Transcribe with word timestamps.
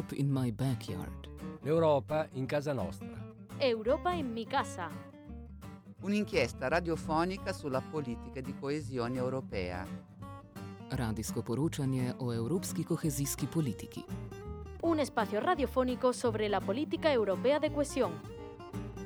Europe 0.00 0.16
in 0.16 0.30
my 0.32 0.50
backyard. 0.50 1.28
L'Europa 1.62 2.26
in 2.32 2.46
casa 2.46 2.72
nostra. 2.72 3.34
Europa 3.58 4.12
in 4.12 4.32
mi 4.32 4.46
casa. 4.46 4.88
Un'inchiesta 6.00 6.68
radiofonica 6.68 7.52
sulla 7.52 7.82
politica 7.82 8.40
di 8.40 8.54
coesione 8.58 9.18
europea. 9.18 9.86
Radijsko 10.88 11.42
poročanje 11.42 12.14
o 12.18 12.32
evropski 12.32 12.82
kohezijski 12.82 13.46
politiki. 13.46 14.04
Un 14.82 14.98
espacio 14.98 15.40
radiofónico 15.40 16.12
sobre 16.12 16.48
la 16.48 16.60
política 16.60 17.12
europea 17.12 17.58
de 17.58 17.70
cohesión. 17.70 18.12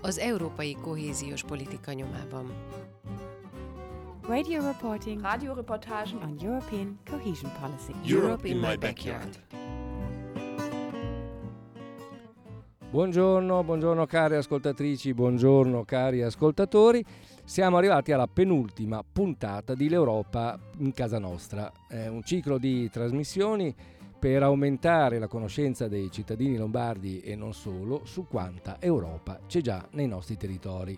Az 0.02 0.18
európai 0.18 0.76
kohéziós 0.80 1.42
politika 1.42 1.92
nyomában. 1.92 2.52
Radio 4.28 4.62
reporting 4.62 5.20
Radioreportagen 5.20 6.22
on 6.22 6.38
European 6.40 6.98
cohesion 7.10 7.50
policy. 7.60 8.14
Europe 8.14 8.48
in 8.48 8.60
my 8.60 8.76
backyard. 8.76 9.53
Buongiorno, 12.94 13.64
buongiorno 13.64 14.06
cari 14.06 14.36
ascoltatrici, 14.36 15.14
buongiorno 15.14 15.84
cari 15.84 16.22
ascoltatori. 16.22 17.04
Siamo 17.42 17.76
arrivati 17.76 18.12
alla 18.12 18.28
penultima 18.28 19.02
puntata 19.02 19.74
di 19.74 19.88
L'Europa 19.88 20.56
in 20.76 20.92
casa 20.92 21.18
nostra. 21.18 21.72
È 21.88 22.06
un 22.06 22.22
ciclo 22.22 22.56
di 22.56 22.88
trasmissioni 22.90 23.74
per 24.16 24.44
aumentare 24.44 25.18
la 25.18 25.26
conoscenza 25.26 25.88
dei 25.88 26.08
cittadini 26.12 26.56
lombardi 26.56 27.18
e 27.18 27.34
non 27.34 27.52
solo 27.52 28.02
su 28.04 28.28
quanta 28.28 28.76
Europa 28.78 29.40
c'è 29.48 29.60
già 29.60 29.84
nei 29.94 30.06
nostri 30.06 30.36
territori. 30.36 30.96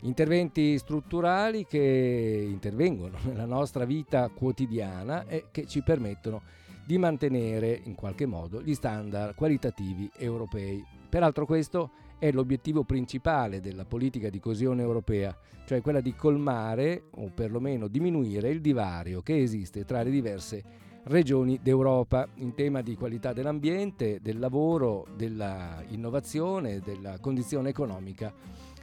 Interventi 0.00 0.76
strutturali 0.76 1.64
che 1.64 2.46
intervengono 2.50 3.16
nella 3.24 3.46
nostra 3.46 3.86
vita 3.86 4.28
quotidiana 4.28 5.24
e 5.26 5.46
che 5.50 5.64
ci 5.66 5.82
permettono 5.82 6.42
di 6.84 6.98
mantenere 6.98 7.80
in 7.84 7.94
qualche 7.94 8.26
modo 8.26 8.60
gli 8.60 8.74
standard 8.74 9.34
qualitativi 9.34 10.10
europei. 10.18 10.99
Peraltro 11.10 11.44
questo 11.44 11.90
è 12.20 12.30
l'obiettivo 12.30 12.84
principale 12.84 13.60
della 13.60 13.84
politica 13.84 14.30
di 14.30 14.38
coesione 14.38 14.82
europea, 14.82 15.36
cioè 15.66 15.80
quella 15.80 16.00
di 16.00 16.14
colmare 16.14 17.06
o 17.16 17.32
perlomeno 17.34 17.88
diminuire 17.88 18.48
il 18.50 18.60
divario 18.60 19.20
che 19.20 19.42
esiste 19.42 19.84
tra 19.84 20.02
le 20.02 20.10
diverse 20.10 20.62
regioni 21.04 21.58
d'Europa 21.60 22.28
in 22.36 22.54
tema 22.54 22.80
di 22.80 22.94
qualità 22.94 23.32
dell'ambiente, 23.32 24.20
del 24.22 24.38
lavoro, 24.38 25.06
dell'innovazione, 25.16 26.78
della 26.78 27.18
condizione 27.18 27.70
economica 27.70 28.32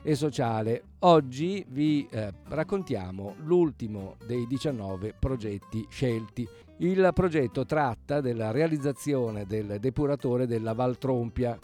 e 0.02 0.16
sociale. 0.16 0.84
Oggi 1.00 1.66
vi 1.70 2.08
eh, 2.10 2.34
raccontiamo 2.50 3.36
l'ultimo 3.44 4.16
dei 4.26 4.46
19 4.48 5.14
progetti 5.18 5.86
scelti. 5.90 6.48
Il 6.80 7.10
progetto 7.14 7.66
tratta 7.66 8.20
della 8.20 8.52
realizzazione 8.52 9.46
del 9.46 9.78
depuratore 9.80 10.46
della 10.46 10.74
Valtrompia 10.74 11.58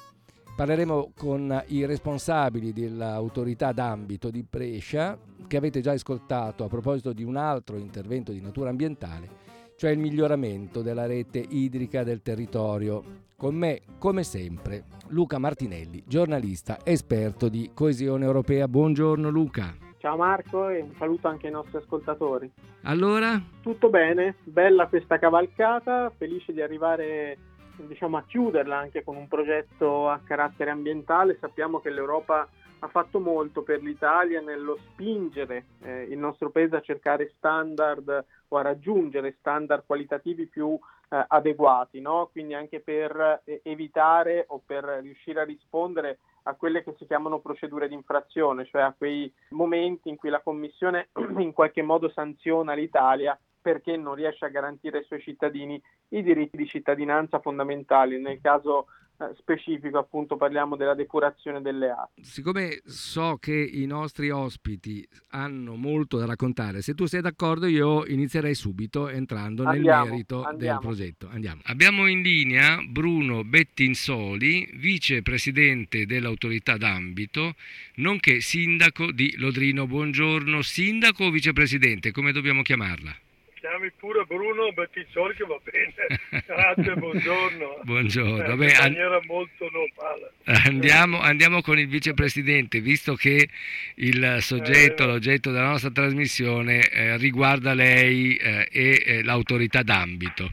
Parleremo 0.56 1.14
con 1.18 1.64
i 1.70 1.84
responsabili 1.84 2.74
dell'autorità 2.74 3.72
d'ambito 3.72 4.30
di 4.30 4.46
Brescia, 4.48 5.18
che 5.48 5.58
avete 5.58 5.82
già 5.82 5.94
ascoltato 5.94 6.64
a 6.64 6.68
proposito 6.68 7.12
di 7.12 7.24
un 7.24 7.38
altro 7.38 7.78
intervento 7.78 8.32
di 8.32 8.40
natura 8.40 8.70
ambientale, 8.70 9.28
cioè 9.76 9.90
il 9.90 9.98
miglioramento 9.98 10.84
della 10.84 11.08
rete 11.08 11.40
idrica 11.40 12.04
del 12.04 12.22
territorio. 12.22 13.04
Con 13.36 13.56
me, 13.56 13.82
come 13.98 14.22
sempre, 14.22 14.84
Luca 15.08 15.40
Martinelli, 15.40 16.04
giornalista 16.06 16.78
esperto 16.84 17.50
di 17.50 17.72
coesione 17.74 18.24
europea. 18.24 18.68
Buongiorno 18.68 19.30
Luca. 19.30 19.76
Ciao 19.98 20.18
Marco 20.18 20.70
e 20.70 20.82
un 20.82 20.94
saluto 21.00 21.30
anche 21.30 21.48
ai 21.48 21.54
nostri 21.54 21.78
ascoltatori. 21.78 22.52
Allora? 22.84 23.42
Tutto 23.62 23.90
bene, 23.90 24.36
bella 24.44 24.86
questa 24.88 25.18
cavalcata, 25.18 26.12
felice 26.16 26.54
di 26.54 26.62
arrivare 26.62 27.38
diciamo, 27.76 28.18
a 28.18 28.24
chiuderla 28.24 28.78
anche 28.78 29.04
con 29.04 29.16
un 29.16 29.28
progetto 29.28 30.10
a 30.10 30.20
carattere 30.24 30.70
ambientale. 30.70 31.38
Sappiamo 31.40 31.80
che 31.80 31.90
l'Europa 31.90 32.48
ha 32.80 32.88
fatto 32.88 33.20
molto 33.20 33.64
per 33.64 33.82
l'Italia 33.82 34.42
nello 34.42 34.78
spingere 34.92 35.66
eh, 35.82 36.04
il 36.04 36.18
nostro 36.18 36.50
paese 36.50 36.76
a 36.76 36.82
cercare 36.82 37.34
standard 37.38 38.26
o 38.50 38.58
a 38.58 38.62
raggiungere 38.62 39.38
standard 39.40 39.86
qualitativi 39.86 40.48
più 40.48 40.78
eh, 41.10 41.26
adeguati, 41.28 42.02
no? 42.02 42.30
quindi 42.32 42.54
anche 42.54 42.82
per 42.82 43.42
eh, 43.46 43.62
evitare 43.64 44.46
o 44.50 44.62
per 44.66 44.84
riuscire 45.02 45.40
a 45.40 45.46
rispondere 45.46 46.20
a 46.44 46.56
quelle 46.56 46.84
che 46.84 46.94
si 46.98 47.06
chiamano 47.06 47.40
procedure 47.40 47.88
di 47.88 47.94
infrazione, 47.94 48.66
cioè 48.66 48.82
a 48.82 48.94
quei 48.98 49.34
momenti 49.52 50.10
in 50.10 50.18
cui 50.18 50.30
la 50.30 50.42
Commissione 50.42 51.08
in 51.38 51.54
qualche 51.54 51.82
modo 51.82 52.10
sanziona 52.10 52.74
l'Italia 52.74 53.38
perché 53.64 53.96
non 53.96 54.16
riesce 54.16 54.44
a 54.46 54.50
garantire 54.50 55.00
ai 55.00 55.06
suoi 55.06 55.22
cittadini 55.22 55.82
i 56.10 56.22
diritti 56.22 56.58
di 56.58 56.68
cittadinanza 56.68 57.40
fondamentali. 57.40 58.20
Nel 58.20 58.42
caso 58.42 58.88
eh, 59.16 59.36
specifico 59.38 60.00
appunto 60.00 60.38
parliamo 60.38 60.76
della 60.76 60.96
depurazione 60.96 61.62
delle 61.62 61.92
acque. 61.92 62.24
Siccome 62.24 62.82
so 62.84 63.38
che 63.40 63.54
i 63.54 63.86
nostri 63.86 64.32
ospiti 64.32 65.08
hanno 65.30 65.76
molto 65.76 66.18
da 66.18 66.26
raccontare, 66.26 66.82
se 66.82 66.94
tu 66.96 67.06
sei 67.06 67.22
d'accordo 67.22 67.68
io 67.68 68.06
inizierei 68.06 68.56
subito 68.56 69.08
entrando 69.08 69.64
Andiamo, 69.66 70.04
nel 70.04 70.12
merito 70.12 70.44
andiamo. 70.44 70.80
del 70.80 70.88
progetto. 70.88 71.30
Andiamo. 71.32 71.62
Abbiamo 71.66 72.08
in 72.08 72.22
linea 72.22 72.80
Bruno 72.86 73.44
Bettinsoli, 73.44 74.72
vicepresidente 74.74 76.06
dell'autorità 76.06 76.76
d'ambito, 76.78 77.54
nonché 77.96 78.42
sindaco 78.42 79.12
di 79.12 79.36
Lodrino. 79.38 79.86
Buongiorno, 79.86 80.62
sindaco 80.64 81.26
o 81.26 81.30
vicepresidente, 81.30 82.12
come 82.12 82.32
dobbiamo 82.32 82.62
chiamarla? 82.62 83.16
Chiami 83.64 83.90
pure 83.98 84.26
Bruno 84.26 84.74
Bettizzoli 84.74 85.34
che 85.36 85.46
va 85.46 85.58
bene. 85.64 86.44
Grazie, 86.46 86.96
buongiorno. 86.96 87.80
Buongiorno. 87.84 88.44
Eh, 88.44 88.56
Beh, 88.58 88.66
in 88.66 88.76
an- 88.76 88.92
maniera 88.92 89.20
molto 89.26 89.70
normale. 89.72 90.34
Andiamo, 90.66 91.22
andiamo 91.22 91.62
con 91.62 91.80
il 91.80 91.88
vicepresidente, 91.88 92.82
visto 92.82 93.16
che 93.16 93.48
il 93.96 94.38
soggetto, 94.42 95.04
Eh. 95.04 95.08
l'oggetto 95.08 95.52
della 95.52 95.70
nostra 95.70 95.92
trasmissione 95.92 96.90
eh, 96.90 97.16
riguarda 97.16 97.74
lei 97.74 98.36
eh, 98.36 98.68
e 98.70 99.02
eh, 99.06 99.24
l'autorità 99.24 99.82
d'ambito. 99.82 100.52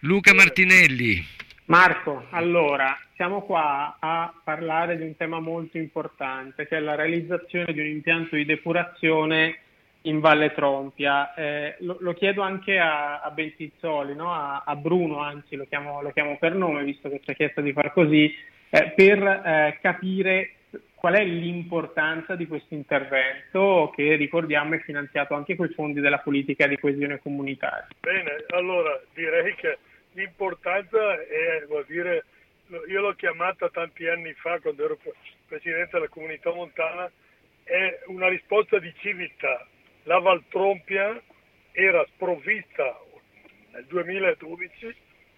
Luca 0.00 0.32
Martinelli, 0.32 1.22
Marco, 1.66 2.26
allora 2.30 2.98
siamo 3.16 3.42
qua 3.42 3.98
a 4.00 4.32
parlare 4.42 4.96
di 4.96 5.02
un 5.02 5.14
tema 5.16 5.40
molto 5.40 5.76
importante 5.76 6.66
che 6.66 6.78
è 6.78 6.80
la 6.80 6.94
realizzazione 6.94 7.72
di 7.74 7.80
un 7.80 7.86
impianto 7.86 8.36
di 8.36 8.44
depurazione 8.46 9.58
in 10.06 10.20
Valle 10.20 10.52
Trompia. 10.52 11.34
Eh, 11.34 11.76
lo, 11.80 11.96
lo 12.00 12.14
chiedo 12.14 12.42
anche 12.42 12.78
a, 12.78 13.20
a 13.20 13.30
Bentizzoli, 13.30 14.14
no? 14.14 14.32
a, 14.32 14.62
a 14.64 14.76
Bruno, 14.76 15.18
anzi 15.18 15.56
lo 15.56 15.66
chiamo, 15.66 16.02
lo 16.02 16.10
chiamo 16.10 16.36
per 16.38 16.54
nome, 16.54 16.84
visto 16.84 17.08
che 17.08 17.20
ci 17.22 17.30
ha 17.30 17.34
chiesto 17.34 17.60
di 17.60 17.72
far 17.72 17.92
così, 17.92 18.34
eh, 18.70 18.92
per 18.96 19.22
eh, 19.22 19.78
capire 19.80 20.54
qual 20.94 21.14
è 21.14 21.24
l'importanza 21.24 22.34
di 22.34 22.46
questo 22.46 22.72
intervento 22.72 23.92
che 23.94 24.16
ricordiamo 24.16 24.74
è 24.74 24.80
finanziato 24.80 25.34
anche 25.34 25.54
con 25.54 25.66
i 25.66 25.74
fondi 25.74 26.00
della 26.00 26.18
politica 26.18 26.66
di 26.66 26.78
coesione 26.78 27.18
comunitaria. 27.18 27.88
Bene, 28.00 28.44
allora 28.48 28.98
direi 29.12 29.54
che 29.54 29.76
l'importanza 30.12 31.20
è, 31.20 31.64
vuol 31.66 31.84
dire, 31.86 32.24
io 32.88 33.00
l'ho 33.02 33.14
chiamata 33.14 33.68
tanti 33.68 34.08
anni 34.08 34.32
fa 34.32 34.58
quando 34.60 34.82
ero 34.82 34.98
presidente 35.46 35.90
della 35.92 36.08
comunità 36.08 36.52
montana, 36.52 37.10
è 37.64 38.00
una 38.06 38.28
risposta 38.28 38.78
di 38.78 38.92
civiltà. 38.98 39.66
La 40.04 40.18
Valtrompia 40.18 41.20
era 41.72 42.04
sprovvista 42.14 42.98
nel 43.72 43.84
2012, 43.86 44.94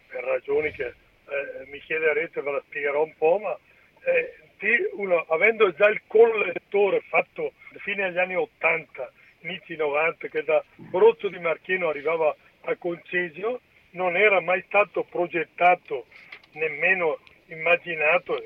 per 0.08 0.24
ragioni 0.24 0.70
che 0.72 0.86
eh, 0.86 1.66
mi 1.70 1.78
chiederete, 1.80 2.40
ve 2.42 2.50
la 2.50 2.62
spiegherò 2.66 3.02
un 3.04 3.14
po', 3.16 3.38
ma 3.38 3.56
eh, 4.04 4.34
di 4.58 4.74
uno, 4.94 5.24
avendo 5.28 5.72
già 5.74 5.88
il 5.88 6.02
collettore 6.06 7.00
fatto 7.08 7.52
fine 7.78 8.04
agli 8.04 8.18
anni 8.18 8.34
80, 8.36 9.12
inizi 9.40 9.76
90, 9.76 10.28
che 10.28 10.42
da 10.42 10.62
Brozzo 10.76 11.28
di 11.28 11.38
Marchino 11.38 11.88
arrivava 11.88 12.34
a 12.62 12.76
Concesio, 12.76 13.60
non 13.90 14.16
era 14.16 14.40
mai 14.40 14.62
stato 14.66 15.04
progettato, 15.04 16.06
nemmeno 16.52 17.18
immaginato, 17.46 18.42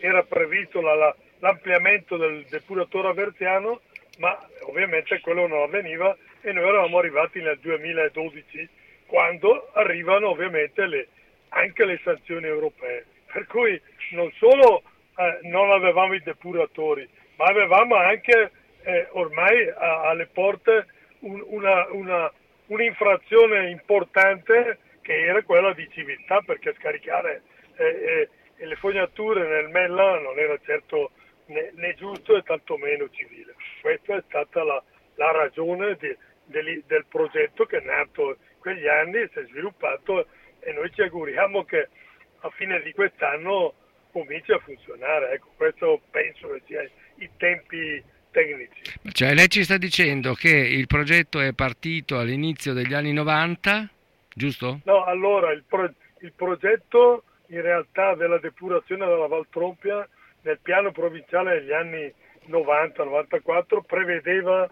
era 0.00 0.22
previsto 0.24 0.80
la- 0.80 0.94
la- 0.94 1.16
l'ampliamento 1.38 2.16
del 2.16 2.44
depuratore 2.48 3.08
averziano, 3.08 3.80
ma 4.16 4.38
ovviamente 4.62 5.20
quello 5.20 5.46
non 5.46 5.62
avveniva 5.62 6.16
e 6.40 6.52
noi 6.52 6.68
eravamo 6.68 6.98
arrivati 6.98 7.40
nel 7.40 7.58
2012, 7.60 8.68
quando 9.06 9.70
arrivano 9.74 10.30
ovviamente 10.30 10.86
le- 10.86 11.08
anche 11.50 11.84
le 11.84 12.00
sanzioni 12.02 12.46
europee. 12.46 13.04
Per 13.32 13.46
cui 13.46 13.80
non 14.12 14.30
solo 14.32 14.82
eh, 15.18 15.38
non 15.48 15.70
avevamo 15.70 16.12
i 16.14 16.22
depuratori, 16.22 17.08
ma 17.36 17.46
avevamo 17.46 17.94
anche 17.96 18.50
eh, 18.84 19.08
ormai 19.12 19.68
a- 19.68 20.02
alle 20.08 20.26
porte 20.26 20.86
un- 21.20 21.42
una- 21.46 21.86
una- 21.90 22.32
un'infrazione 22.66 23.70
importante 23.70 24.78
che 25.02 25.24
era 25.24 25.42
quella 25.42 25.72
di 25.72 25.88
civiltà, 25.92 26.40
perché 26.44 26.74
scaricare 26.78 27.42
eh, 27.78 28.28
eh, 28.58 28.64
le 28.66 28.76
fognature 28.76 29.46
nel 29.46 29.68
Mella 29.68 30.18
non 30.20 30.38
era 30.38 30.56
certo 30.64 31.10
né, 31.46 31.70
né 31.74 31.94
giusto 31.94 32.36
e 32.36 32.42
tantomeno 32.42 33.08
civile. 33.10 33.54
Questa 33.80 34.16
è 34.16 34.22
stata 34.26 34.62
la, 34.62 34.82
la 35.14 35.30
ragione 35.32 35.96
di- 35.98 36.16
deli- 36.44 36.82
del 36.86 37.04
progetto 37.08 37.64
che 37.66 37.78
è 37.78 37.84
nato 37.84 38.30
in 38.30 38.58
quegli 38.58 38.86
anni, 38.86 39.28
si 39.32 39.38
è 39.38 39.44
sviluppato 39.46 40.26
e 40.60 40.72
noi 40.72 40.90
ci 40.92 41.02
auguriamo 41.02 41.64
che 41.64 41.88
a 42.40 42.50
fine 42.50 42.80
di 42.82 42.92
quest'anno 42.92 43.74
cominci 44.10 44.52
a 44.52 44.58
funzionare. 44.58 45.32
Ecco, 45.32 45.50
questo 45.56 46.00
penso 46.10 46.48
che 46.48 46.62
sia 46.66 46.90
i 47.16 47.30
tempi 47.36 48.02
tecnici. 48.30 48.82
Cioè 49.12 49.34
lei 49.34 49.48
ci 49.48 49.64
sta 49.64 49.76
dicendo 49.76 50.34
che 50.34 50.50
il 50.50 50.86
progetto 50.86 51.40
è 51.40 51.52
partito 51.52 52.18
all'inizio 52.18 52.72
degli 52.72 52.94
anni 52.94 53.12
90, 53.12 53.88
giusto? 54.34 54.80
No, 54.84 55.04
allora 55.04 55.52
il, 55.52 55.64
pro- 55.66 55.92
il 56.20 56.32
progetto 56.32 57.24
in 57.48 57.62
realtà 57.62 58.14
della 58.14 58.38
depurazione 58.38 59.06
della 59.06 59.26
Valtrompia 59.26 60.06
nel 60.46 60.60
piano 60.62 60.92
provinciale 60.92 61.58
degli 61.58 61.72
anni 61.72 62.12
90-94 62.48 63.80
prevedeva 63.84 64.64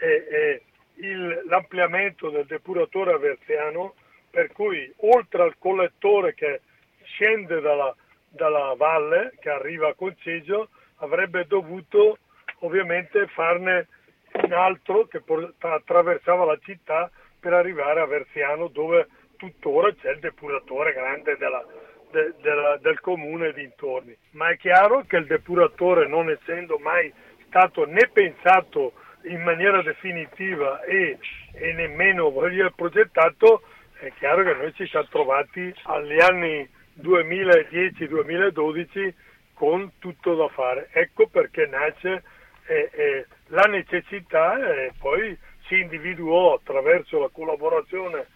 eh, 0.00 0.26
eh, 0.30 0.62
il, 0.94 1.42
l'ampliamento 1.46 2.30
del 2.30 2.46
depuratore 2.46 3.12
averziano 3.12 3.94
per 4.30 4.50
cui 4.52 4.90
oltre 4.98 5.42
al 5.42 5.56
collettore 5.58 6.32
che 6.34 6.62
scende 7.02 7.60
dalla, 7.60 7.94
dalla 8.30 8.74
valle 8.76 9.34
che 9.40 9.50
arriva 9.50 9.88
a 9.88 9.94
Conceggio 9.94 10.70
avrebbe 10.96 11.46
dovuto 11.46 12.16
ovviamente 12.60 13.26
farne 13.28 13.88
un 14.32 14.52
altro 14.52 15.06
che 15.06 15.22
attraversava 15.58 16.44
la 16.46 16.58
città 16.62 17.10
per 17.38 17.52
arrivare 17.52 18.00
a 18.00 18.06
Verziano 18.06 18.68
dove 18.68 19.06
tuttora 19.36 19.92
c'è 19.94 20.12
il 20.12 20.20
depuratore 20.20 20.92
grande 20.92 21.36
della, 21.36 21.64
de, 22.10 22.34
de, 22.40 22.78
del 22.80 23.00
comune 23.00 23.52
dintorni. 23.52 24.16
Ma 24.32 24.50
è 24.50 24.56
chiaro 24.56 25.04
che 25.06 25.16
il 25.16 25.26
depuratore 25.26 26.06
non 26.06 26.30
essendo 26.30 26.78
mai 26.78 27.12
stato 27.46 27.84
né 27.86 28.08
pensato 28.12 28.92
in 29.24 29.42
maniera 29.42 29.82
definitiva 29.82 30.80
e, 30.82 31.18
e 31.52 31.72
nemmeno 31.72 32.30
voglio, 32.30 32.70
progettato, 32.74 33.62
è 33.98 34.12
chiaro 34.18 34.44
che 34.44 34.54
noi 34.54 34.72
ci 34.74 34.86
siamo 34.86 35.08
trovati 35.08 35.74
agli 35.84 36.20
anni 36.20 36.68
2010-2012 37.00 39.12
con 39.54 39.92
tutto 39.98 40.34
da 40.34 40.48
fare. 40.48 40.88
Ecco 40.92 41.26
perché 41.26 41.66
nasce 41.66 42.22
eh, 42.66 42.90
eh, 42.92 43.26
la 43.48 43.64
necessità 43.64 44.74
e 44.74 44.92
poi 44.98 45.36
si 45.66 45.80
individuò 45.80 46.54
attraverso 46.54 47.20
la 47.20 47.28
collaborazione 47.30 48.26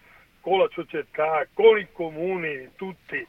con 0.41 0.59
la 0.59 0.67
società, 0.71 1.47
con 1.53 1.79
i 1.79 1.87
comuni, 1.91 2.69
tutti, 2.75 3.25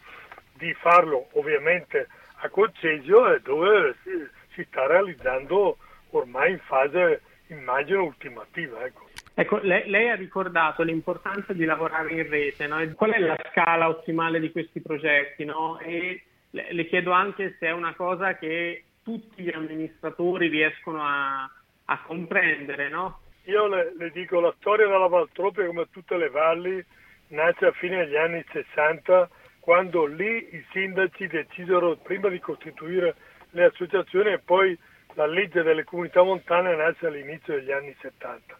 di 0.56 0.72
farlo 0.74 1.28
ovviamente 1.32 2.08
a 2.40 2.48
Colcegio 2.48 3.32
e 3.32 3.40
dove 3.40 3.94
si, 4.02 4.10
si 4.52 4.64
sta 4.68 4.86
realizzando 4.86 5.78
ormai 6.10 6.52
in 6.52 6.58
fase, 6.60 7.22
immagino, 7.48 8.04
ultimativa. 8.04 8.84
Ecco. 8.84 9.04
Ecco, 9.38 9.58
lei, 9.62 9.88
lei, 9.90 10.08
ha 10.08 10.14
ricordato 10.14 10.82
l'importanza 10.82 11.52
di 11.52 11.66
lavorare 11.66 12.10
in 12.12 12.26
rete, 12.26 12.66
no? 12.66 12.78
qual 12.94 13.12
è 13.12 13.18
la 13.18 13.36
scala 13.50 13.86
ottimale 13.86 14.40
di 14.40 14.50
questi 14.50 14.80
progetti? 14.80 15.44
No? 15.44 15.78
E 15.80 16.22
le, 16.50 16.72
le, 16.72 16.86
chiedo 16.86 17.10
anche 17.10 17.56
se 17.58 17.66
è 17.66 17.70
una 17.70 17.94
cosa 17.94 18.38
che 18.38 18.84
tutti 19.02 19.42
gli 19.42 19.52
amministratori 19.52 20.48
riescono 20.48 21.02
a, 21.02 21.42
a 21.84 22.02
comprendere. 22.06 22.88
No? 22.88 23.20
Io 23.44 23.66
le, 23.66 23.92
le, 23.98 24.10
dico, 24.10 24.40
la 24.40 24.54
storia 24.58 24.86
della 24.86 25.06
Valtropia, 25.06 25.66
come 25.66 25.86
tutte 25.90 26.16
le 26.16 26.30
valli, 26.30 26.82
nasce 27.28 27.66
a 27.66 27.72
fine 27.72 28.06
degli 28.06 28.16
anni 28.16 28.42
60, 28.50 29.28
quando 29.66 30.04
lì 30.04 30.54
i 30.54 30.64
sindaci 30.70 31.26
decisero 31.26 31.96
prima 31.96 32.28
di 32.28 32.38
costituire 32.38 33.16
le 33.50 33.64
associazioni 33.64 34.30
e 34.30 34.38
poi 34.38 34.78
la 35.14 35.26
legge 35.26 35.64
delle 35.64 35.82
comunità 35.82 36.22
montane 36.22 36.76
nasce 36.76 37.08
all'inizio 37.08 37.54
degli 37.54 37.72
anni 37.72 37.92
70 38.00 38.58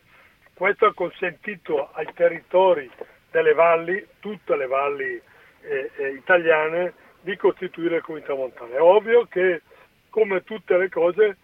questo 0.57 0.87
ha 0.87 0.95
consentito 0.95 1.91
ai 1.93 2.11
territori 2.15 2.91
delle 3.31 3.53
valli, 3.53 4.05
tutte 4.19 4.57
le 4.57 4.67
valli 4.67 5.21
eh, 5.61 5.91
eh, 5.95 6.09
italiane, 6.15 6.95
di 7.21 7.37
costituire 7.37 7.97
le 7.97 8.01
comunità 8.01 8.35
montane. 8.35 8.75
È 8.75 8.81
ovvio 8.81 9.27
che, 9.27 9.61
come 10.09 10.43
tutte 10.45 10.79
le 10.79 10.89
cose, 10.89 11.37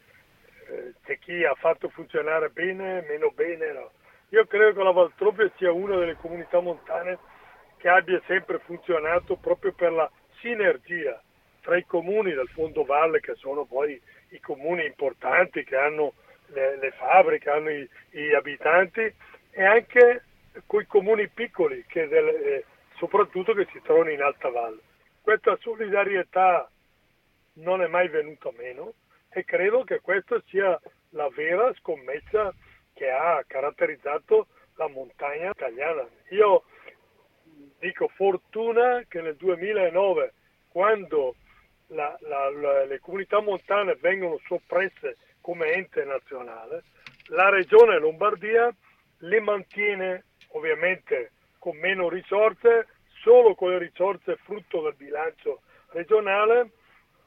eh, 0.67 0.95
c'è 1.05 1.19
chi 1.19 1.45
ha 1.45 1.55
fatto 1.55 1.91
funzionare 1.91 2.49
bene, 2.49 3.05
meno 3.07 3.31
bene. 3.35 3.73
No. 3.73 3.91
Io 4.31 4.47
credo 4.47 4.73
che 4.73 4.83
la 4.83 4.93
Valtropia 4.93 5.51
sia 5.57 5.71
una 5.73 5.97
delle 5.97 6.17
comunità 6.17 6.61
montane 6.61 7.19
che 7.83 7.89
abbia 7.89 8.23
sempre 8.29 8.61
funzionato 8.61 9.35
proprio 9.35 9.73
per 9.73 9.91
la 9.91 10.09
sinergia 10.39 11.21
tra 11.63 11.77
i 11.77 11.85
comuni 11.85 12.33
del 12.33 12.47
fondo 12.51 12.85
valle, 12.85 13.19
che 13.19 13.35
sono 13.35 13.65
poi 13.65 14.01
i 14.29 14.39
comuni 14.39 14.87
importanti 14.87 15.65
che 15.65 15.75
hanno 15.75 16.13
le, 16.53 16.77
le 16.77 16.93
fabbriche, 16.93 17.51
hanno 17.51 17.71
i, 17.71 17.89
gli 18.11 18.33
abitanti 18.35 19.13
e 19.51 19.65
anche 19.65 20.23
quei 20.65 20.87
comuni 20.87 21.27
piccoli, 21.27 21.85
che 21.89 22.07
del, 22.07 22.29
eh, 22.29 22.65
soprattutto 22.99 23.53
che 23.53 23.67
si 23.73 23.83
trovano 23.83 24.11
in 24.11 24.23
alta 24.23 24.49
valle. 24.49 24.79
Questa 25.21 25.59
solidarietà 25.61 26.71
non 27.55 27.83
è 27.83 27.89
mai 27.89 28.07
venuta 28.07 28.53
meno 28.57 28.93
e 29.29 29.45
credo 29.45 29.83
che 29.83 29.99
questa 29.99 30.41
sia 30.47 30.81
la 31.11 31.29
vera 31.35 31.75
scommessa 31.81 32.55
che 32.95 33.11
ha 33.11 33.43
caratterizzato 33.45 34.47
la 34.77 34.87
montagna 34.87 35.51
italiana. 35.51 36.07
Io 36.29 36.63
dico 37.83 38.07
fortuna 38.15 39.03
che 39.09 39.21
nel 39.21 39.35
2009, 39.35 40.33
quando 40.69 41.35
la, 41.89 42.17
la, 42.21 42.49
la, 42.49 42.85
le 42.85 43.01
comunità 43.01 43.41
montane 43.41 43.97
vengono 44.01 44.41
soppresse 44.47 45.17
come 45.41 45.73
ente 45.73 46.05
nazionale, 46.05 46.85
la 47.31 47.49
regione 47.49 47.99
Lombardia 47.99 48.73
le 49.19 49.41
mantiene 49.41 50.25
ovviamente 50.51 51.33
con 51.59 51.77
meno 51.77 52.09
risorse, 52.09 52.87
solo 53.21 53.57
con 53.57 53.71
le 53.71 53.79
risorse 53.79 54.37
frutto 54.45 54.83
del 54.83 54.95
bilancio 54.95 55.63
regionale 55.89 56.71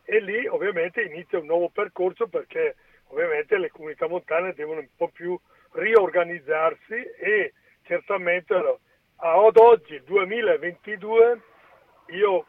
e 0.04 0.22
lì 0.22 0.48
ovviamente 0.48 1.02
inizia 1.02 1.40
un 1.40 1.48
nuovo 1.48 1.68
percorso 1.68 2.28
perché 2.28 2.76
ovviamente 3.08 3.58
le 3.58 3.70
comunità 3.70 4.08
montane 4.08 4.54
devono 4.54 4.80
un 4.80 4.90
po' 4.96 5.10
più 5.10 5.38
riorganizzarsi 5.72 6.94
e 6.94 7.54
certamente 7.84 8.54
ad 9.18 9.58
oggi, 9.58 10.02
2022, 10.04 11.42
io 12.08 12.46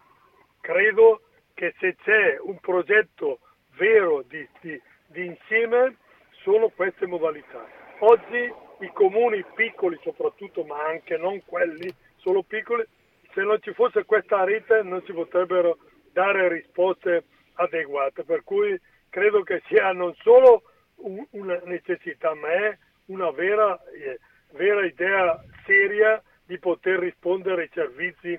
credo 0.61 1.21
che 1.55 1.75
se 1.79 1.97
c'è 1.97 2.39
un 2.41 2.59
progetto 2.59 3.39
vero 3.77 4.23
di, 4.29 4.47
di 4.61 4.81
di 5.07 5.25
insieme 5.25 5.97
sono 6.43 6.69
queste 6.69 7.07
modalità. 7.07 7.67
Oggi 8.01 8.53
i 8.81 8.91
comuni 8.93 9.45
piccoli 9.55 9.99
soprattutto, 10.03 10.65
ma 10.65 10.85
anche 10.85 11.17
non 11.17 11.43
quelli 11.45 11.93
solo 12.17 12.43
piccoli, 12.43 12.85
se 13.33 13.43
non 13.43 13.61
ci 13.61 13.73
fosse 13.73 14.05
questa 14.05 14.45
rete 14.45 14.83
non 14.83 15.03
si 15.05 15.13
potrebbero 15.13 15.79
dare 16.13 16.49
risposte 16.49 17.25
adeguate, 17.55 18.25
per 18.25 18.43
cui 18.45 18.79
credo 19.09 19.43
che 19.43 19.63
sia 19.67 19.93
non 19.93 20.15
solo 20.23 20.63
un, 20.97 21.25
una 21.31 21.61
necessità, 21.65 22.35
ma 22.35 22.49
è 22.49 22.79
una 23.07 23.31
vera, 23.31 23.79
eh, 23.93 24.19
vera 24.51 24.85
idea 24.85 25.36
poter 26.67 26.99
rispondere 26.99 27.63
ai 27.63 27.71
servizi 27.73 28.37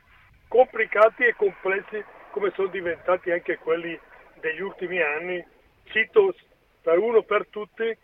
complicati 0.50 1.24
e 1.24 1.34
complessi 1.34 2.04
come 2.32 2.52
sono 2.56 2.68
diventati 2.68 3.32
anche 3.32 3.58
quelli 3.58 3.98
degli 4.42 4.60
ultimi 4.60 5.02
anni. 5.02 5.42
Cito 5.86 6.36
per 6.82 6.98
uno 6.98 7.22
per 7.24 7.48
tutti 7.50 7.98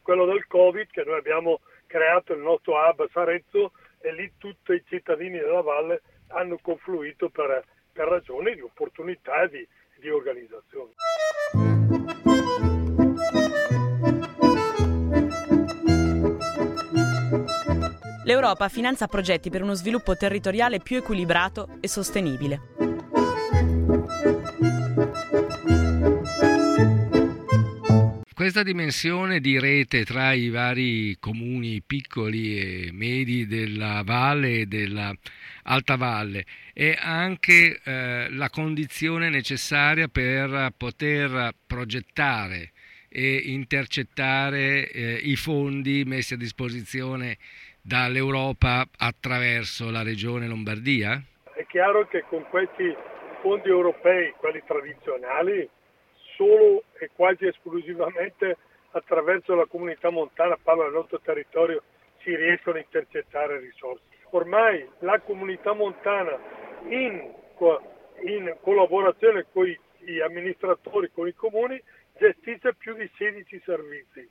quello 0.00 0.24
del 0.24 0.46
Covid 0.46 0.88
che 0.90 1.04
noi 1.04 1.18
abbiamo 1.18 1.60
creato 1.86 2.32
il 2.32 2.40
nostro 2.40 2.72
hub 2.72 3.06
Sarezzo 3.10 3.72
e 4.00 4.14
lì 4.14 4.32
tutti 4.38 4.72
i 4.72 4.82
cittadini 4.88 5.38
della 5.38 5.60
valle 5.60 6.00
hanno 6.28 6.58
confluito 6.62 7.28
per, 7.28 7.62
per 7.92 8.08
ragioni 8.08 8.54
di 8.54 8.62
opportunità 8.62 9.42
e 9.42 9.48
di, 9.50 9.68
di 9.96 10.08
organizzazione. 10.08 10.92
L'Europa 18.24 18.70
finanzia 18.70 19.06
progetti 19.06 19.50
per 19.50 19.62
uno 19.62 19.74
sviluppo 19.74 20.16
territoriale 20.16 20.80
più 20.80 20.96
equilibrato 20.96 21.76
e 21.80 21.88
sostenibile. 21.88 22.60
Questa 28.32 28.62
dimensione 28.62 29.40
di 29.40 29.58
rete 29.58 30.04
tra 30.04 30.32
i 30.32 30.48
vari 30.48 31.16
comuni 31.20 31.82
piccoli 31.82 32.58
e 32.58 32.88
medi 32.92 33.46
della 33.46 34.02
valle 34.04 34.60
e 34.60 34.66
della 34.66 35.14
alta 35.64 35.96
valle 35.96 36.44
è 36.72 36.96
anche 36.98 37.80
eh, 37.82 38.28
la 38.30 38.48
condizione 38.48 39.28
necessaria 39.28 40.08
per 40.08 40.72
poter 40.76 41.54
progettare 41.66 42.72
e 43.08 43.36
intercettare 43.44 44.90
eh, 44.90 45.14
i 45.22 45.36
fondi 45.36 46.02
messi 46.04 46.34
a 46.34 46.36
disposizione 46.36 47.38
dall'Europa 47.84 48.86
attraverso 48.96 49.90
la 49.90 50.02
regione 50.02 50.48
Lombardia? 50.48 51.22
È 51.52 51.66
chiaro 51.66 52.06
che 52.06 52.24
con 52.26 52.46
questi 52.48 52.96
fondi 53.42 53.68
europei, 53.68 54.32
quelli 54.38 54.62
tradizionali, 54.66 55.68
solo 56.36 56.84
e 56.98 57.10
quasi 57.14 57.46
esclusivamente 57.46 58.56
attraverso 58.92 59.54
la 59.54 59.66
comunità 59.66 60.08
montana, 60.10 60.56
parlo 60.60 60.84
del 60.84 60.92
nostro 60.92 61.20
territorio, 61.20 61.82
si 62.22 62.34
riescono 62.34 62.76
a 62.76 62.80
intercettare 62.80 63.60
risorse. 63.60 64.02
Ormai 64.30 64.88
la 65.00 65.20
comunità 65.20 65.74
montana 65.74 66.38
in 66.88 67.32
in 68.22 68.56
collaborazione 68.60 69.46
con 69.52 69.64
gli 69.64 70.20
amministratori, 70.20 71.10
con 71.12 71.26
i 71.28 71.34
comuni, 71.34 71.80
gestisce 72.18 72.74
più 72.74 72.94
di 72.94 73.08
16 73.16 73.62
servizi. 73.64 74.28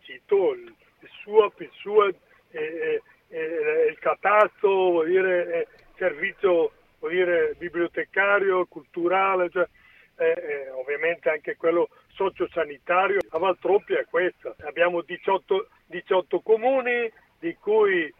Cito 0.00 0.52
il, 0.52 0.74
SUAP, 1.22 1.60
il 1.60 1.70
SUAD, 1.80 2.14
eh, 2.54 3.02
eh, 3.28 3.86
il 3.90 3.98
catasto, 3.98 5.02
dire, 5.04 5.68
servizio 5.96 6.72
dire, 7.08 7.54
bibliotecario, 7.58 8.66
culturale, 8.66 9.50
cioè, 9.50 9.66
eh, 10.16 10.70
ovviamente 10.70 11.28
anche 11.30 11.56
quello 11.56 11.88
sociosanitario. 12.08 13.18
A 13.30 13.38
Valtroppia 13.38 13.98
è 13.98 14.06
questa. 14.08 14.54
Abbiamo 14.64 15.02
18, 15.02 15.68
18 15.86 16.40
comuni, 16.40 17.10
di 17.38 17.54
cui 17.56 18.12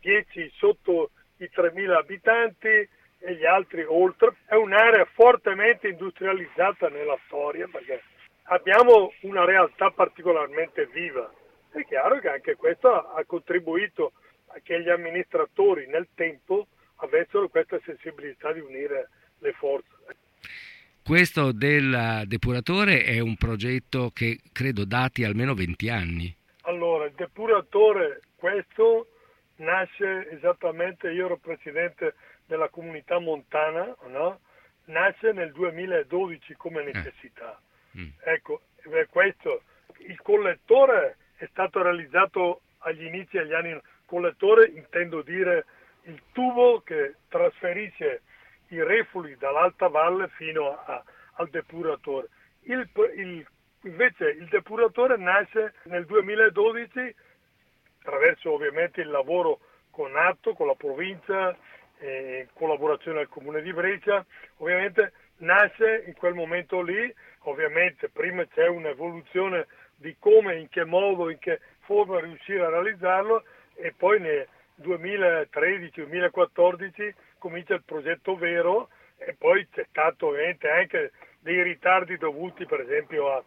10 0.00 0.52
sotto 0.54 1.10
i 1.38 1.50
3.000 1.52 1.96
abitanti 1.96 2.68
e 2.68 3.34
gli 3.34 3.44
altri 3.44 3.84
oltre. 3.86 4.36
È 4.46 4.54
un'area 4.54 5.04
fortemente 5.12 5.88
industrializzata 5.88 6.88
nella 6.88 7.18
storia 7.26 7.68
perché 7.70 8.02
abbiamo 8.44 9.12
una 9.22 9.44
realtà 9.44 9.90
particolarmente 9.90 10.86
viva. 10.86 11.30
È 11.72 11.84
chiaro 11.86 12.18
che 12.20 12.28
anche 12.28 12.54
questo 12.54 12.92
ha 12.92 13.24
contribuito 13.24 14.12
a 14.48 14.60
che 14.62 14.82
gli 14.82 14.90
amministratori 14.90 15.86
nel 15.86 16.08
tempo 16.14 16.66
avessero 16.96 17.48
questa 17.48 17.80
sensibilità 17.84 18.52
di 18.52 18.60
unire 18.60 19.08
le 19.38 19.52
forze. 19.52 19.88
Questo 21.02 21.50
del 21.50 22.24
depuratore 22.26 23.04
è 23.04 23.18
un 23.18 23.36
progetto 23.36 24.10
che 24.14 24.38
credo 24.52 24.84
dati 24.84 25.24
almeno 25.24 25.54
20 25.54 25.88
anni. 25.88 26.36
Allora, 26.62 27.06
il 27.06 27.14
depuratore 27.14 28.20
questo 28.36 29.08
nasce 29.56 30.30
esattamente, 30.30 31.10
io 31.10 31.24
ero 31.24 31.38
presidente 31.38 32.14
della 32.46 32.68
comunità 32.68 33.18
montana, 33.18 33.96
no? 34.08 34.40
nasce 34.84 35.32
nel 35.32 35.52
2012 35.52 36.54
come 36.54 36.82
eh. 36.82 36.92
necessità. 36.92 37.60
Eh. 37.94 37.98
Mm. 37.98 38.08
Ecco, 38.24 38.60
questo, 39.10 39.62
il 40.06 40.20
collettore 40.20 41.16
è 41.42 41.48
stato 41.50 41.82
realizzato 41.82 42.60
agli 42.78 43.04
inizi 43.04 43.36
degli 43.36 43.52
anni, 43.52 43.76
collettore 44.06 44.66
intendo 44.66 45.22
dire 45.22 45.64
il 46.02 46.22
tubo 46.30 46.82
che 46.82 47.16
trasferisce 47.28 48.22
i 48.68 48.80
reflui 48.80 49.36
dall'alta 49.36 49.88
valle 49.88 50.28
fino 50.36 50.78
a, 50.84 51.02
al 51.34 51.48
depuratore. 51.48 52.28
Il, 52.62 52.88
il, 53.16 53.44
invece 53.82 54.28
il 54.28 54.46
depuratore 54.46 55.16
nasce 55.16 55.74
nel 55.84 56.06
2012 56.06 57.14
attraverso 57.98 58.52
ovviamente 58.52 59.00
il 59.00 59.08
lavoro 59.08 59.58
con 59.90 60.16
Atto, 60.16 60.54
con 60.54 60.68
la 60.68 60.76
provincia, 60.76 61.56
in 62.00 62.46
collaborazione 62.54 63.20
al 63.20 63.28
comune 63.28 63.62
di 63.62 63.72
Brescia, 63.72 64.24
ovviamente 64.58 65.12
nasce 65.38 66.04
in 66.06 66.14
quel 66.14 66.34
momento 66.34 66.82
lì, 66.82 67.12
ovviamente 67.40 68.08
prima 68.08 68.44
c'è 68.46 68.66
un'evoluzione 68.66 69.66
di 70.02 70.14
come, 70.18 70.58
in 70.58 70.68
che 70.68 70.84
modo, 70.84 71.30
in 71.30 71.38
che 71.38 71.60
forma 71.80 72.20
riuscire 72.20 72.62
a 72.64 72.68
realizzarlo 72.68 73.42
e 73.76 73.94
poi 73.96 74.20
nel 74.20 74.46
2013-2014 74.82 77.14
comincia 77.38 77.72
il 77.74 77.84
progetto 77.84 78.36
vero 78.36 78.90
e 79.16 79.34
poi 79.38 79.66
c'è 79.70 79.86
stato 79.88 80.26
ovviamente 80.26 80.68
anche 80.68 81.12
dei 81.38 81.62
ritardi 81.62 82.18
dovuti 82.18 82.66
per 82.66 82.80
esempio 82.80 83.32
a, 83.32 83.42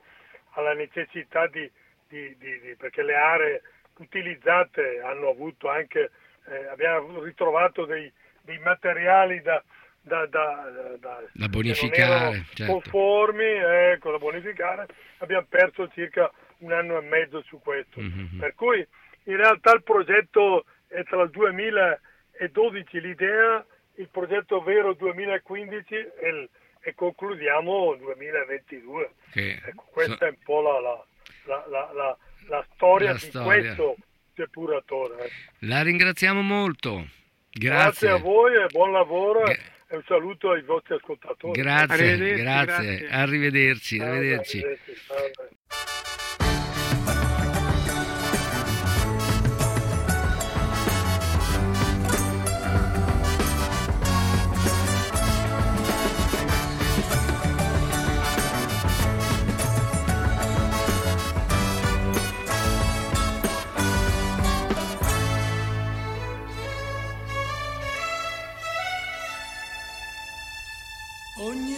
alla 0.52 0.74
necessità 0.74 1.48
di, 1.48 1.70
di, 2.08 2.34
di, 2.38 2.60
di, 2.62 2.76
perché 2.76 3.04
le 3.04 3.16
aree 3.16 3.62
utilizzate 3.98 5.02
hanno 5.02 5.30
avuto 5.30 5.68
anche, 5.70 6.12
eh, 6.48 6.68
abbiamo 6.68 7.22
ritrovato 7.22 7.86
dei, 7.86 8.10
dei 8.42 8.60
materiali 8.60 9.42
da, 9.42 9.64
da, 10.02 10.26
da, 10.28 10.96
da, 11.00 11.24
da 11.32 11.48
bonificare, 11.48 12.44
certo. 12.54 12.74
conformi, 12.74 13.46
ecco, 13.46 14.12
da 14.12 14.18
bonificare, 14.18 14.86
abbiamo 15.18 15.46
perso 15.50 15.88
circa 15.90 16.32
un 16.60 16.72
anno 16.72 16.98
e 16.98 17.02
mezzo 17.02 17.42
su 17.44 17.60
questo. 17.60 18.02
Mm-hmm. 18.02 18.40
Per 18.40 18.56
cui 18.56 18.86
in 19.24 19.38
realtà 19.38 19.74
il 19.74 19.84
progetto 19.84 20.66
è 20.88 21.04
tra 21.04 21.22
il 21.24 21.30
2012 21.30 23.02
l'idea, 23.02 23.66
il 23.96 24.10
progetto 24.10 24.62
vero 24.62 24.94
2015 24.94 25.94
e, 25.94 26.30
il, 26.30 26.50
e 26.82 26.94
concludiamo 26.94 27.96
2022. 27.96 29.12
Che 29.32 29.62
ecco, 29.66 29.86
questa 29.92 30.18
so... 30.18 30.26
è 30.26 30.30
un 30.30 30.38
po' 30.44 30.62
la, 30.62 31.06
la, 31.46 31.92
la, 31.94 32.18
la 32.48 32.66
storia 32.74 33.14
di 33.14 33.20
storia. 33.20 33.46
questo 33.46 33.96
depuratore. 34.34 35.30
La 35.60 35.82
ringraziamo 35.82 36.42
molto. 36.42 37.06
Grazie. 37.52 38.08
grazie 38.08 38.10
a 38.10 38.18
voi 38.18 38.54
e 38.56 38.68
buon 38.68 38.92
lavoro. 38.92 39.44
Gra- 39.44 39.58
e 39.88 39.96
un 39.96 40.04
saluto 40.06 40.52
ai 40.52 40.64
vostri 40.64 40.96
ascoltatori. 40.96 41.62
Grazie, 41.62 41.94
arrivederci, 41.94 42.42
grazie. 42.42 42.66
grazie. 42.66 43.10
Arrivederci, 43.10 44.00
arrivederci. 44.00 44.60
arrivederci. 44.60 46.55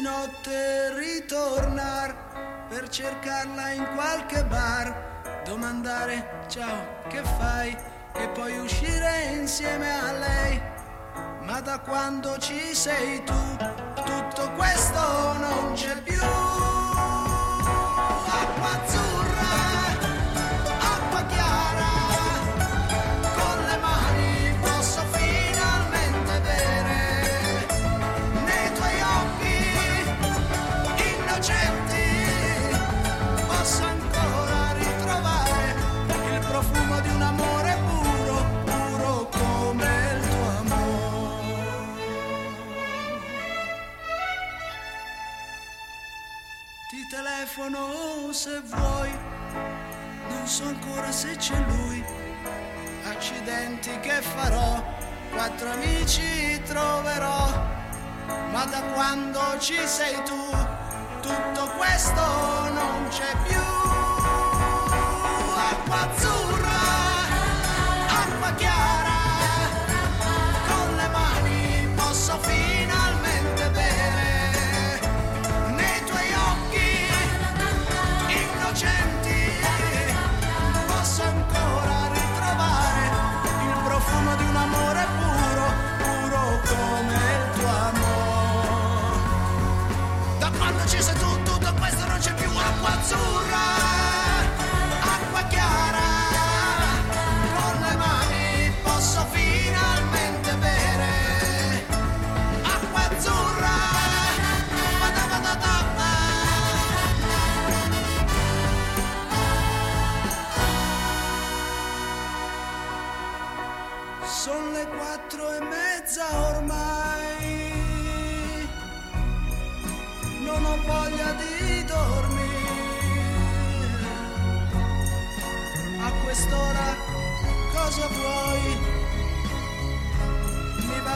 Notte 0.01 0.94
ritornar 0.96 2.66
per 2.68 2.89
cercarla 2.89 3.72
in 3.72 3.88
qualche 3.96 4.44
bar, 4.44 5.42
domandare 5.46 6.46
ciao 6.48 7.01
che 7.08 7.22
fai 7.38 7.75
e 8.13 8.27
poi 8.30 8.58
uscire 8.58 9.34
insieme 9.34 10.00
a 10.00 10.12
lei. 10.12 10.62
Ma 11.42 11.62
da 11.62 11.80
quando 11.80 12.38
ci 12.38 12.74
sei 12.74 13.24
tu, 13.24 13.56
tutto 14.04 14.51
questo 14.51 15.34
non 15.38 15.74
c'è 15.74 15.96
più. 16.01 16.57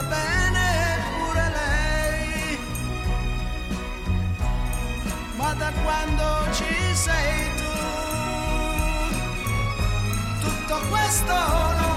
Bene 0.08 0.98
pure 1.10 1.50
lei, 1.58 2.58
ma 5.36 5.54
da 5.54 5.70
quando 5.82 6.24
ci 6.52 6.94
sei 6.94 7.50
tu, 7.56 7.72
tutto 10.40 10.80
questo 10.88 11.34
non 11.34 11.91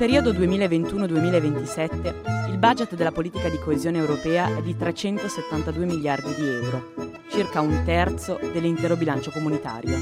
periodo 0.00 0.32
2021-2027 0.32 2.50
il 2.50 2.56
budget 2.56 2.94
della 2.94 3.12
politica 3.12 3.50
di 3.50 3.58
coesione 3.58 3.98
europea 3.98 4.56
è 4.56 4.62
di 4.62 4.74
372 4.74 5.84
miliardi 5.84 6.34
di 6.36 6.48
euro, 6.48 6.94
circa 7.30 7.60
un 7.60 7.82
terzo 7.84 8.40
dell'intero 8.50 8.96
bilancio 8.96 9.30
comunitario. 9.30 9.98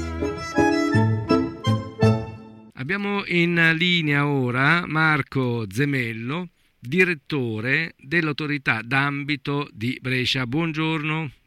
Abbiamo 2.75 3.25
in 3.25 3.73
linea 3.75 4.25
ora 4.25 4.85
Marco 4.87 5.65
Zemello, 5.69 6.47
direttore 6.79 7.93
dell'autorità 7.97 8.79
d'ambito 8.81 9.67
di 9.73 9.99
Brescia. 10.01 10.47
Buongiorno. 10.47 11.38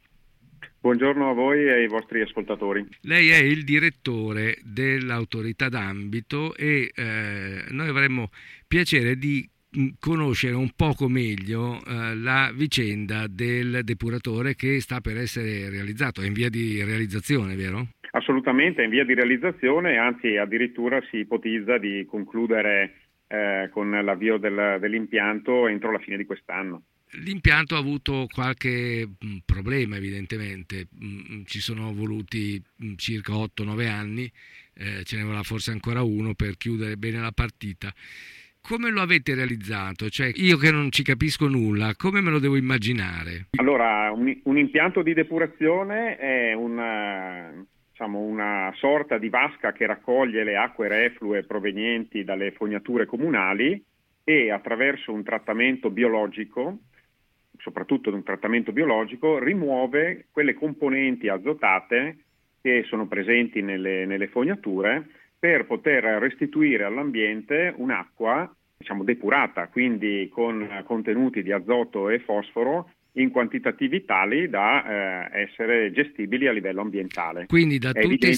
Buongiorno 0.82 1.30
a 1.30 1.32
voi 1.32 1.64
e 1.64 1.74
ai 1.74 1.86
vostri 1.86 2.22
ascoltatori. 2.22 2.84
Lei 3.02 3.28
è 3.28 3.36
il 3.36 3.62
direttore 3.62 4.56
dell'autorità 4.64 5.68
d'ambito 5.68 6.56
e 6.56 6.90
eh, 6.92 7.64
noi 7.70 7.86
avremmo 7.86 8.30
piacere 8.66 9.14
di 9.14 9.48
mh, 9.70 9.90
conoscere 10.00 10.56
un 10.56 10.70
poco 10.74 11.08
meglio 11.08 11.76
eh, 11.76 12.16
la 12.16 12.50
vicenda 12.52 13.28
del 13.28 13.82
depuratore 13.84 14.56
che 14.56 14.80
sta 14.80 15.00
per 15.00 15.18
essere 15.18 15.70
realizzato, 15.70 16.20
è 16.20 16.26
in 16.26 16.32
via 16.32 16.48
di 16.48 16.82
realizzazione, 16.82 17.54
vero? 17.54 17.86
Assolutamente 18.10 18.82
è 18.82 18.84
in 18.84 18.90
via 18.90 19.04
di 19.04 19.14
realizzazione, 19.14 19.98
anzi 19.98 20.36
addirittura 20.36 21.00
si 21.12 21.18
ipotizza 21.18 21.78
di 21.78 22.04
concludere 22.10 22.94
eh, 23.28 23.68
con 23.70 23.88
l'avvio 23.88 24.36
del- 24.36 24.78
dell'impianto 24.80 25.68
entro 25.68 25.92
la 25.92 26.00
fine 26.00 26.16
di 26.16 26.24
quest'anno. 26.24 26.82
L'impianto 27.16 27.74
ha 27.74 27.78
avuto 27.78 28.26
qualche 28.32 29.06
mh, 29.06 29.36
problema 29.44 29.96
evidentemente, 29.96 30.86
Mh, 30.98 31.42
ci 31.44 31.60
sono 31.60 31.92
voluti 31.92 32.62
mh, 32.76 32.94
circa 32.96 33.34
8-9 33.34 33.88
anni, 33.88 34.30
eh, 34.74 35.04
ce 35.04 35.16
ne 35.16 35.24
vorrà 35.24 35.42
forse 35.42 35.72
ancora 35.72 36.02
uno 36.02 36.34
per 36.34 36.56
chiudere 36.56 36.96
bene 36.96 37.20
la 37.20 37.32
partita. 37.32 37.92
Come 38.62 38.90
lo 38.90 39.00
avete 39.00 39.34
realizzato? 39.34 40.08
Cioè, 40.08 40.30
io 40.36 40.56
che 40.56 40.70
non 40.70 40.90
ci 40.92 41.02
capisco 41.02 41.48
nulla, 41.48 41.94
come 41.96 42.20
me 42.20 42.30
lo 42.30 42.38
devo 42.38 42.56
immaginare? 42.56 43.48
Allora, 43.58 44.12
un, 44.12 44.32
un 44.44 44.56
impianto 44.56 45.02
di 45.02 45.14
depurazione 45.14 46.16
è 46.16 46.52
una, 46.52 47.50
diciamo, 47.90 48.20
una 48.20 48.72
sorta 48.76 49.18
di 49.18 49.28
vasca 49.28 49.72
che 49.72 49.84
raccoglie 49.84 50.44
le 50.44 50.56
acque 50.56 50.86
reflue 50.86 51.42
provenienti 51.42 52.22
dalle 52.22 52.52
fognature 52.52 53.04
comunali 53.04 53.82
e 54.24 54.50
attraverso 54.52 55.12
un 55.12 55.24
trattamento 55.24 55.90
biologico, 55.90 56.78
soprattutto 57.62 58.12
un 58.12 58.24
trattamento 58.24 58.72
biologico, 58.72 59.38
rimuove 59.38 60.26
quelle 60.30 60.54
componenti 60.54 61.28
azotate 61.28 62.16
che 62.60 62.84
sono 62.88 63.06
presenti 63.06 63.62
nelle, 63.62 64.04
nelle 64.04 64.28
fognature 64.28 65.06
per 65.38 65.66
poter 65.66 66.04
restituire 66.20 66.84
all'ambiente 66.84 67.72
un'acqua 67.76 68.52
diciamo, 68.76 69.04
depurata, 69.04 69.68
quindi 69.68 70.28
con 70.30 70.82
contenuti 70.84 71.42
di 71.42 71.52
azoto 71.52 72.08
e 72.10 72.20
fosforo 72.20 72.90
in 73.16 73.30
quantitativi 73.30 74.04
tali 74.04 74.48
da 74.48 75.30
eh, 75.30 75.42
essere 75.42 75.92
gestibili 75.92 76.46
a 76.46 76.52
livello 76.52 76.80
ambientale. 76.80 77.46
Quindi 77.46 77.78
da, 77.78 77.92
tutti, 77.92 78.32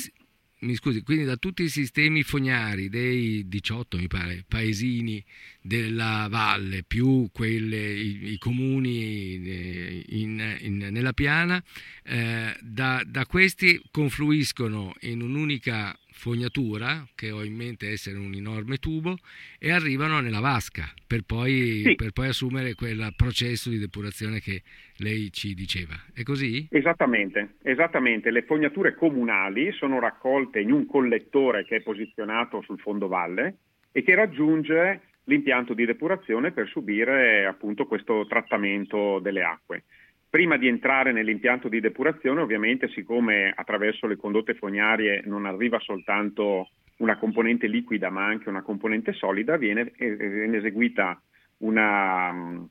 mi 0.65 0.75
scusi, 0.75 1.03
quindi 1.03 1.25
da 1.25 1.37
tutti 1.37 1.63
i 1.63 1.69
sistemi 1.69 2.23
fognari 2.23 2.89
dei 2.89 3.47
18, 3.47 3.97
mi 3.99 4.07
pare, 4.07 4.45
paesini 4.47 5.23
della 5.61 6.27
valle, 6.31 6.83
più 6.83 7.29
quelle, 7.33 7.93
i, 7.93 8.33
i 8.33 8.39
comuni 8.39 9.43
eh, 9.47 10.05
in- 10.09 10.57
in- 10.61 10.89
nella 10.91 11.13
piana, 11.13 11.63
eh, 12.03 12.57
da, 12.61 13.03
da 13.07 13.27
questi 13.27 13.81
confluiscono 13.91 14.95
in 15.03 15.21
un'unica 15.23 15.97
fognatura, 16.17 17.07
che 17.15 17.31
ho 17.33 17.43
in 17.43 17.55
mente 17.55 17.91
essere 17.91 18.17
un 18.17 18.33
enorme 18.35 18.79
tubo, 18.79 19.17
e 19.59 19.71
arrivano 19.73 20.21
nella 20.21 20.41
vasca 20.41 20.85
per 21.07 21.23
poi, 21.27 21.83
Sì. 21.85 21.95
per 21.97 22.13
poi 22.13 22.29
assumere 22.29 22.75
quel 22.75 23.13
processo 23.17 23.69
di 23.69 23.79
depurazione 23.79 24.41
che 24.41 24.63
lei 24.99 25.31
ci 25.33 25.55
diceva. 25.55 25.95
È 26.15 26.23
così? 26.23 26.67
Esattamente, 26.71 27.57
esattamente. 27.63 28.31
Le 28.31 28.43
fognature 28.43 28.95
comunali 28.95 29.73
sono 29.73 29.99
raccolte 29.99 30.61
in 30.61 30.73
un 30.73 30.87
collettore 30.87 31.65
che 31.65 31.77
è 31.77 31.83
posizionato 31.83 32.63
sul 32.63 32.79
fondovalle 32.79 33.57
e 33.93 34.03
che 34.03 34.15
raggiunge 34.15 35.01
l'impianto 35.25 35.75
di 35.75 35.85
depurazione 35.85 36.53
per 36.53 36.69
subire 36.69 37.45
appunto 37.45 37.87
questo 37.87 38.25
trattamento 38.29 39.19
delle 39.19 39.43
acque. 39.43 39.85
Prima 40.35 40.57
di 40.57 40.67
entrare 40.67 41.13
nell'impianto 41.13 41.69
di 41.69 41.79
depurazione, 41.79 42.41
ovviamente, 42.41 42.89
siccome 42.89 43.53
attraverso 43.55 44.09
le 44.09 44.17
condotte 44.17 44.55
fognarie 44.55 45.23
non 45.27 45.47
arriva 45.47 45.79
soltanto 45.79 46.71
una 46.97 47.17
componente 47.19 47.69
liquida 47.69 48.11
ma 48.11 48.25
anche 48.25 48.49
una 48.49 48.63
componente 48.63 49.13
solida, 49.13 49.57
viene, 49.57 49.93
eh, 49.95 50.17
viene 50.17 50.57
eseguita 50.57 51.23
una, 51.59 52.33
mh, 52.33 52.69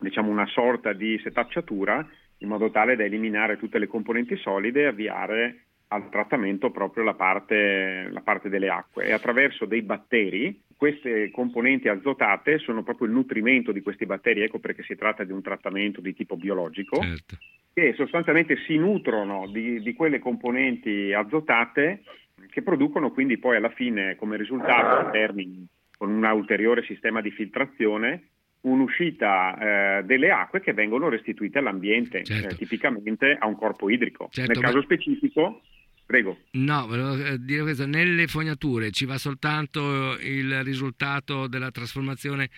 diciamo 0.00 0.28
una 0.28 0.46
sorta 0.46 0.92
di 0.92 1.16
setacciatura 1.22 2.04
in 2.38 2.48
modo 2.48 2.72
tale 2.72 2.96
da 2.96 3.04
eliminare 3.04 3.58
tutte 3.58 3.78
le 3.78 3.86
componenti 3.86 4.34
solide 4.34 4.80
e 4.80 4.86
avviare 4.86 5.66
al 5.94 6.08
trattamento 6.08 6.72
proprio 6.72 7.04
la 7.04 7.14
parte, 7.14 8.08
la 8.10 8.22
parte 8.22 8.48
delle 8.48 8.70
acque. 8.70 9.04
E 9.04 9.12
attraverso 9.12 9.66
dei 9.66 9.82
batteri, 9.82 10.60
queste 10.76 11.30
componenti 11.30 11.88
azotate 11.88 12.58
sono 12.58 12.82
proprio 12.82 13.08
il 13.08 13.14
nutrimento 13.14 13.72
di 13.72 13.82
questi 13.82 14.06
batteri, 14.06 14.42
ecco 14.42 14.58
perché 14.58 14.82
si 14.82 14.96
tratta 14.96 15.24
di 15.24 15.32
un 15.32 15.42
trattamento 15.42 16.00
di 16.00 16.14
tipo 16.14 16.36
biologico, 16.36 17.00
Certo. 17.00 17.36
che 17.72 17.94
sostanzialmente 17.94 18.56
si 18.66 18.76
nutrono 18.76 19.48
di, 19.50 19.80
di 19.80 19.92
quelle 19.94 20.18
componenti 20.18 21.12
azotate 21.12 22.02
che 22.50 22.62
producono 22.62 23.10
quindi 23.10 23.38
poi 23.38 23.56
alla 23.56 23.70
fine 23.70 24.16
come 24.16 24.36
risultato, 24.36 25.10
termini, 25.10 25.66
con 25.96 26.10
un 26.10 26.24
ulteriore 26.24 26.82
sistema 26.84 27.20
di 27.20 27.30
filtrazione, 27.30 28.28
un'uscita 28.62 29.98
eh, 29.98 30.04
delle 30.04 30.30
acque 30.30 30.60
che 30.60 30.72
vengono 30.72 31.08
restituite 31.08 31.58
all'ambiente, 31.58 32.24
Certo. 32.24 32.54
eh, 32.54 32.56
tipicamente 32.56 33.36
a 33.38 33.46
un 33.46 33.56
corpo 33.56 33.90
idrico. 33.90 34.28
Certo, 34.30 34.52
Nel 34.52 34.60
ma- 34.60 34.68
caso 34.68 34.82
specifico, 34.82 35.62
prego. 36.04 36.38
No, 36.52 36.86
volevo 36.86 37.16
eh, 37.16 37.38
dire 37.38 37.62
questo, 37.62 37.86
nelle 37.86 38.26
fognature 38.26 38.90
ci 38.90 39.04
va 39.04 39.18
soltanto 39.18 40.16
il 40.20 40.62
risultato 40.62 41.46
della 41.46 41.70
trasformazione 41.70 42.50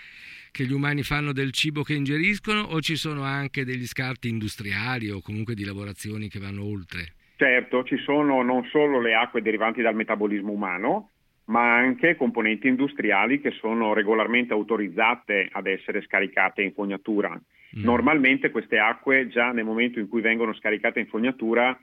che 0.51 0.65
gli 0.65 0.73
umani 0.73 1.03
fanno 1.03 1.33
del 1.33 1.53
cibo 1.53 1.83
che 1.83 1.95
ingeriscono 1.95 2.61
o 2.61 2.81
ci 2.81 2.97
sono 2.97 3.23
anche 3.23 3.65
degli 3.65 3.87
scarti 3.87 4.29
industriali 4.29 5.11
o 5.11 5.21
comunque 5.21 5.55
di 5.55 5.65
lavorazioni 5.65 6.29
che 6.29 6.39
vanno 6.39 6.65
oltre? 6.65 7.13
Certo, 7.37 7.85
ci 7.85 7.99
sono 7.99 8.43
non 8.43 8.65
solo 8.71 9.01
le 9.01 9.15
acque 9.15 9.43
derivanti 9.43 9.83
dal 9.83 9.95
metabolismo 9.95 10.53
umano, 10.53 11.11
ma 11.47 11.77
anche 11.77 12.17
componenti 12.17 12.67
industriali 12.67 13.41
che 13.41 13.51
sono 13.61 13.93
regolarmente 13.93 14.55
autorizzate 14.55 15.49
ad 15.53 15.67
essere 15.67 16.03
scaricate 16.03 16.63
in 16.63 16.73
fognatura. 16.73 17.31
Mm. 17.31 17.83
Normalmente 17.83 18.51
queste 18.51 18.79
acque 18.79 19.29
già 19.29 19.53
nel 19.53 19.65
momento 19.65 19.99
in 19.99 20.09
cui 20.09 20.23
vengono 20.23 20.55
scaricate 20.55 21.01
in 21.01 21.07
fognatura 21.07 21.79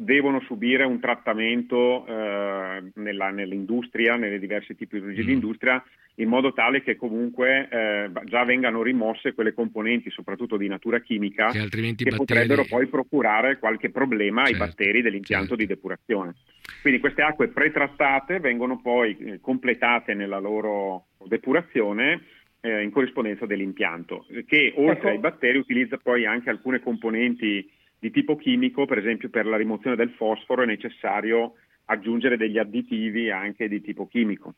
devono 0.00 0.40
subire 0.42 0.84
un 0.84 1.00
trattamento 1.00 2.06
eh, 2.06 2.82
nella- 2.94 3.30
nell'industria, 3.30 4.14
nelle 4.14 4.38
diverse 4.38 4.76
tipologie 4.76 5.24
di 5.24 5.32
Mm. 5.32 5.34
industria, 5.34 5.82
in 6.16 6.28
modo 6.28 6.52
tale 6.52 6.82
che 6.82 6.94
comunque 6.94 7.68
eh, 7.68 8.10
già 8.26 8.44
vengano 8.44 8.82
rimosse 8.82 9.34
quelle 9.34 9.52
componenti, 9.52 10.08
soprattutto 10.10 10.56
di 10.56 10.68
natura 10.68 11.00
chimica, 11.00 11.48
che, 11.50 11.58
altrimenti 11.58 12.04
che 12.04 12.10
batteri... 12.10 12.26
potrebbero 12.26 12.64
poi 12.68 12.86
procurare 12.86 13.58
qualche 13.58 13.90
problema 13.90 14.44
certo, 14.44 14.62
ai 14.62 14.68
batteri 14.68 15.02
dell'impianto 15.02 15.48
certo. 15.48 15.62
di 15.62 15.66
depurazione. 15.66 16.34
Quindi 16.80 17.00
queste 17.00 17.22
acque 17.22 17.48
pretrattate 17.48 18.38
vengono 18.38 18.80
poi 18.80 19.16
eh, 19.18 19.40
completate 19.40 20.14
nella 20.14 20.38
loro 20.38 21.06
depurazione 21.26 22.22
eh, 22.60 22.82
in 22.82 22.92
corrispondenza 22.92 23.46
dell'impianto, 23.46 24.26
che 24.46 24.72
oltre 24.76 24.92
Ecco. 24.92 25.08
ai 25.08 25.18
batteri 25.18 25.58
utilizza 25.58 25.96
poi 25.96 26.24
anche 26.24 26.50
alcune 26.50 26.78
componenti 26.78 27.68
di 27.98 28.10
tipo 28.10 28.36
chimico, 28.36 28.86
per 28.86 28.98
esempio 28.98 29.28
per 29.28 29.46
la 29.46 29.56
rimozione 29.56 29.96
del 29.96 30.10
fosforo 30.10 30.62
è 30.62 30.66
necessario 30.66 31.54
aggiungere 31.86 32.36
degli 32.36 32.58
additivi 32.58 33.30
anche 33.30 33.68
di 33.68 33.80
tipo 33.80 34.06
chimico. 34.06 34.54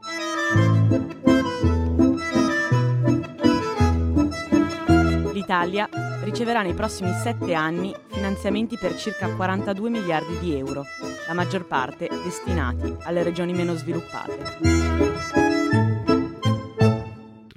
L'Italia 5.32 5.88
riceverà 6.22 6.62
nei 6.62 6.74
prossimi 6.74 7.10
sette 7.12 7.54
anni 7.54 7.92
finanziamenti 8.10 8.76
per 8.78 8.94
circa 8.94 9.34
42 9.34 9.90
miliardi 9.90 10.38
di 10.38 10.54
euro, 10.54 10.84
la 11.26 11.34
maggior 11.34 11.66
parte 11.66 12.08
destinati 12.08 12.94
alle 13.04 13.22
regioni 13.22 13.52
meno 13.52 13.74
sviluppate. 13.74 15.09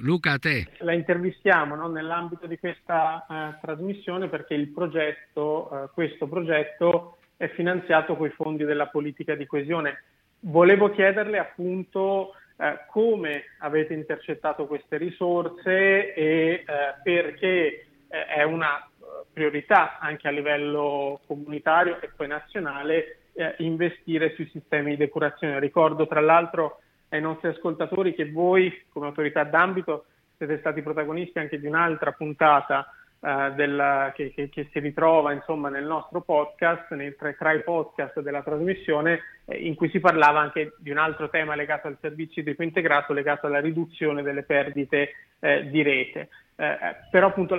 Luca, 0.03 0.33
a 0.33 0.37
te. 0.37 0.67
La 0.79 0.93
intervistiamo 0.93 1.75
no, 1.75 1.87
nell'ambito 1.87 2.45
di 2.45 2.59
questa 2.59 3.25
eh, 3.29 3.59
trasmissione 3.61 4.27
perché 4.27 4.53
il 4.53 4.67
progetto, 4.67 5.69
eh, 5.71 5.89
questo 5.93 6.27
progetto 6.27 7.17
è 7.37 7.47
finanziato 7.49 8.15
con 8.15 8.27
i 8.27 8.31
fondi 8.31 8.65
della 8.65 8.87
politica 8.87 9.35
di 9.35 9.45
coesione. 9.45 10.03
Volevo 10.41 10.91
chiederle 10.91 11.37
appunto 11.37 12.33
eh, 12.57 12.79
come 12.87 13.45
avete 13.59 13.93
intercettato 13.93 14.67
queste 14.67 14.97
risorse 14.97 16.13
e 16.13 16.15
eh, 16.15 16.65
perché 17.01 17.85
eh, 18.07 18.25
è 18.25 18.43
una 18.43 18.85
priorità 19.31 19.99
anche 19.99 20.27
a 20.27 20.31
livello 20.31 21.21
comunitario 21.25 21.99
e 22.01 22.09
poi 22.13 22.27
nazionale 22.27 23.19
eh, 23.33 23.55
investire 23.59 24.33
sui 24.35 24.49
sistemi 24.51 24.91
di 24.91 24.97
depurazione. 24.97 25.59
Ricordo 25.59 26.07
tra 26.07 26.19
l'altro 26.19 26.79
ai 27.13 27.21
nostri 27.21 27.49
ascoltatori 27.49 28.13
che 28.13 28.30
voi 28.32 28.86
come 28.89 29.06
autorità 29.06 29.43
d'ambito 29.43 30.06
siete 30.38 30.58
stati 30.60 30.82
protagonisti 30.82 31.38
anche 31.38 31.60
di 31.60 31.67
un'altra 31.67 32.12
puntata 32.12 32.91
eh, 33.19 33.52
del, 33.56 34.12
che, 34.15 34.34
che, 34.34 34.49
che, 34.49 34.67
si 34.71 34.80
ritrova 34.80 35.32
insomma, 35.32 35.69
nel 35.69 35.86
nostro 35.86 36.21
podcast, 36.21 36.88
tra, 37.17 37.34
tra, 37.34 37.54
i 37.54 37.62
podcast 37.62 38.19
della 38.19 38.41
trasmissione, 38.41 39.21
eh, 39.45 39.58
in 39.58 39.76
cui 39.76 39.89
si 39.89 39.99
parlava 39.99 40.39
anche 40.39 40.73
di 40.80 40.89
un 40.89 40.97
altro 40.97 41.30
tema 41.30 41.56
legato 41.56 41.88
al 41.88 41.97
servizio 42.02 42.41
idrico 42.41 42.63
integrato, 42.63 43.13
legato 43.13 43.45
alla 43.45 43.62
riduzione 43.62 44.23
delle 44.23 44.43
perdite 44.43 45.12
eh, 45.39 45.69
di 45.69 45.84
rete. 45.84 46.30
Eh, 46.56 46.78
però 47.12 47.28
appunto 47.28 47.58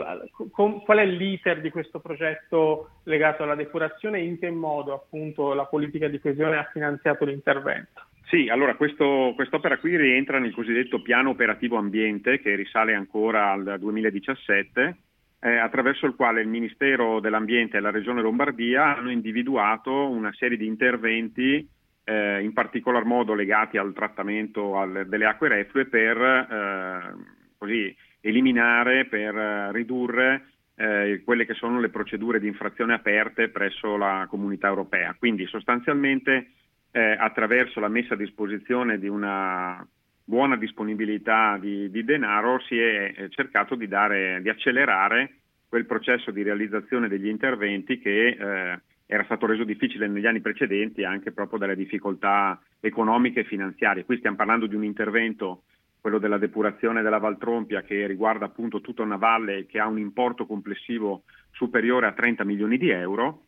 con, 0.51 0.83
qual 0.83 0.99
è 0.99 1.05
l'iter 1.07 1.61
di 1.61 1.71
questo 1.71 2.01
progetto 2.01 3.01
legato 3.05 3.45
alla 3.45 3.57
depurazione 3.57 4.19
e 4.19 4.25
in 4.25 4.39
che 4.39 4.51
modo 4.51 4.95
appunto 4.95 5.53
la 5.55 5.65
politica 5.65 6.09
di 6.09 6.21
coesione 6.21 6.59
ha 6.59 6.69
finanziato 6.73 7.25
l'intervento? 7.25 8.03
Sì, 8.35 8.49
allora 8.49 8.75
questo, 8.75 9.31
quest'opera 9.37 9.79
qui 9.79 9.97
rientra 9.97 10.41
nel 10.41 10.53
cosiddetto 10.53 11.01
piano 11.01 11.31
operativo 11.31 11.77
ambiente 11.77 12.41
che 12.41 12.57
risale 12.57 12.93
ancora 12.93 13.53
al 13.53 13.77
2017, 13.79 14.97
eh, 15.39 15.57
attraverso 15.57 16.05
il 16.07 16.17
quale 16.17 16.41
il 16.41 16.49
Ministero 16.49 17.21
dell'Ambiente 17.21 17.77
e 17.77 17.81
la 17.81 17.93
Regione 17.93 18.23
Lombardia 18.23 18.97
hanno 18.97 19.13
individuato 19.13 20.11
una 20.11 20.33
serie 20.33 20.57
di 20.57 20.67
interventi, 20.67 21.65
eh, 22.03 22.43
in 22.43 22.53
particolar 22.53 23.05
modo 23.05 23.35
legati 23.35 23.77
al 23.77 23.93
trattamento 23.93 24.79
al, 24.79 25.07
delle 25.07 25.27
acque 25.27 25.47
reflue 25.47 25.85
per 25.85 26.21
eh, 26.21 27.15
così, 27.57 27.97
eliminare, 28.21 29.05
per 29.05 29.33
ridurre 29.73 30.47
eh, 30.75 31.23
quelle 31.25 31.47
che 31.47 31.55
sono 31.55 31.79
le 31.79 31.89
procedure 31.89 32.41
di 32.41 32.49
infrazione 32.49 32.95
aperte 32.95 33.49
presso 33.49 33.97
la 33.97 34.27
comunità 34.29 34.67
europea. 34.67 35.15
Quindi 35.17 35.47
sostanzialmente 35.47 36.49
eh, 36.97 37.17
attraverso 37.19 37.81
la 37.81 37.89
messa 37.89 38.15
a 38.15 38.17
disposizione 38.17 39.01
di 39.01 39.09
una 39.09 39.85
buona 40.23 40.57
disponibilità 40.57 41.59
di, 41.59 41.91
di 41.91 42.05
denaro 42.05 42.61
si 42.61 42.79
è 42.79 43.13
eh, 43.17 43.29
cercato 43.31 43.75
di, 43.75 43.89
dare, 43.89 44.41
di, 44.41 44.49
accelerare 44.49 45.39
quel 45.69 45.87
processo 45.87 46.31
di 46.31 46.45
realizzazione 46.45 47.09
degli 47.09 47.27
interventi 47.27 47.99
che 47.99 48.29
eh, 48.29 48.81
era 49.07 49.25
stato 49.25 49.45
reso 49.47 49.65
difficile 49.65 50.07
negli 50.07 50.25
anni 50.25 50.41
precedenti 50.41 51.03
anche 51.03 51.33
proprio 51.33 51.59
dalle 51.59 51.75
difficoltà 51.75 52.63
economiche 52.79 53.41
e 53.41 53.45
finanziarie. 53.45 54.05
Qui 54.05 54.19
stiamo 54.19 54.37
parlando 54.37 54.67
di 54.67 54.77
un 54.77 54.85
intervento, 54.85 55.65
quello 56.01 56.19
della 56.19 56.39
depurazione 56.39 57.03
della 57.03 57.19
Valtrompia, 57.19 57.83
che 57.83 58.07
riguarda 58.07 58.45
appunto 58.45 58.81
tutta 58.81 59.03
una 59.03 59.17
valle 59.17 59.67
che 59.67 59.81
ha 59.81 59.89
un 59.89 59.99
importo 59.99 60.47
complessivo 60.47 61.25
superiore 61.51 62.07
a 62.07 62.13
30 62.13 62.45
milioni 62.45 62.79
di 62.79 62.91
euro, 62.91 63.47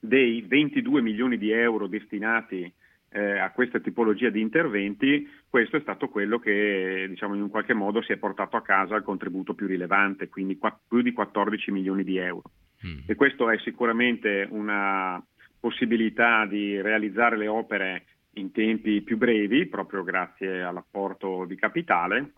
dei 0.00 0.42
22 0.42 1.00
milioni 1.02 1.38
di 1.38 1.52
euro 1.52 1.86
destinati 1.86 2.72
eh, 3.12 3.38
a 3.38 3.50
questa 3.50 3.80
tipologia 3.80 4.30
di 4.30 4.40
interventi, 4.40 5.28
questo 5.48 5.76
è 5.76 5.80
stato 5.80 6.08
quello 6.08 6.38
che 6.38 7.06
diciamo, 7.08 7.34
in 7.34 7.42
un 7.42 7.50
qualche 7.50 7.74
modo 7.74 8.02
si 8.02 8.12
è 8.12 8.16
portato 8.16 8.56
a 8.56 8.62
casa 8.62 8.96
il 8.96 9.02
contributo 9.02 9.54
più 9.54 9.66
rilevante, 9.66 10.28
quindi 10.28 10.56
qua, 10.56 10.78
più 10.86 11.02
di 11.02 11.12
14 11.12 11.72
milioni 11.72 12.04
di 12.04 12.16
euro. 12.18 12.50
Mm. 12.86 13.00
E 13.06 13.14
questo 13.16 13.50
è 13.50 13.58
sicuramente 13.58 14.46
una 14.50 15.22
possibilità 15.58 16.46
di 16.46 16.80
realizzare 16.80 17.36
le 17.36 17.48
opere 17.48 18.04
in 18.34 18.52
tempi 18.52 19.02
più 19.02 19.16
brevi, 19.16 19.66
proprio 19.66 20.04
grazie 20.04 20.62
all'apporto 20.62 21.44
di 21.46 21.56
capitale, 21.56 22.32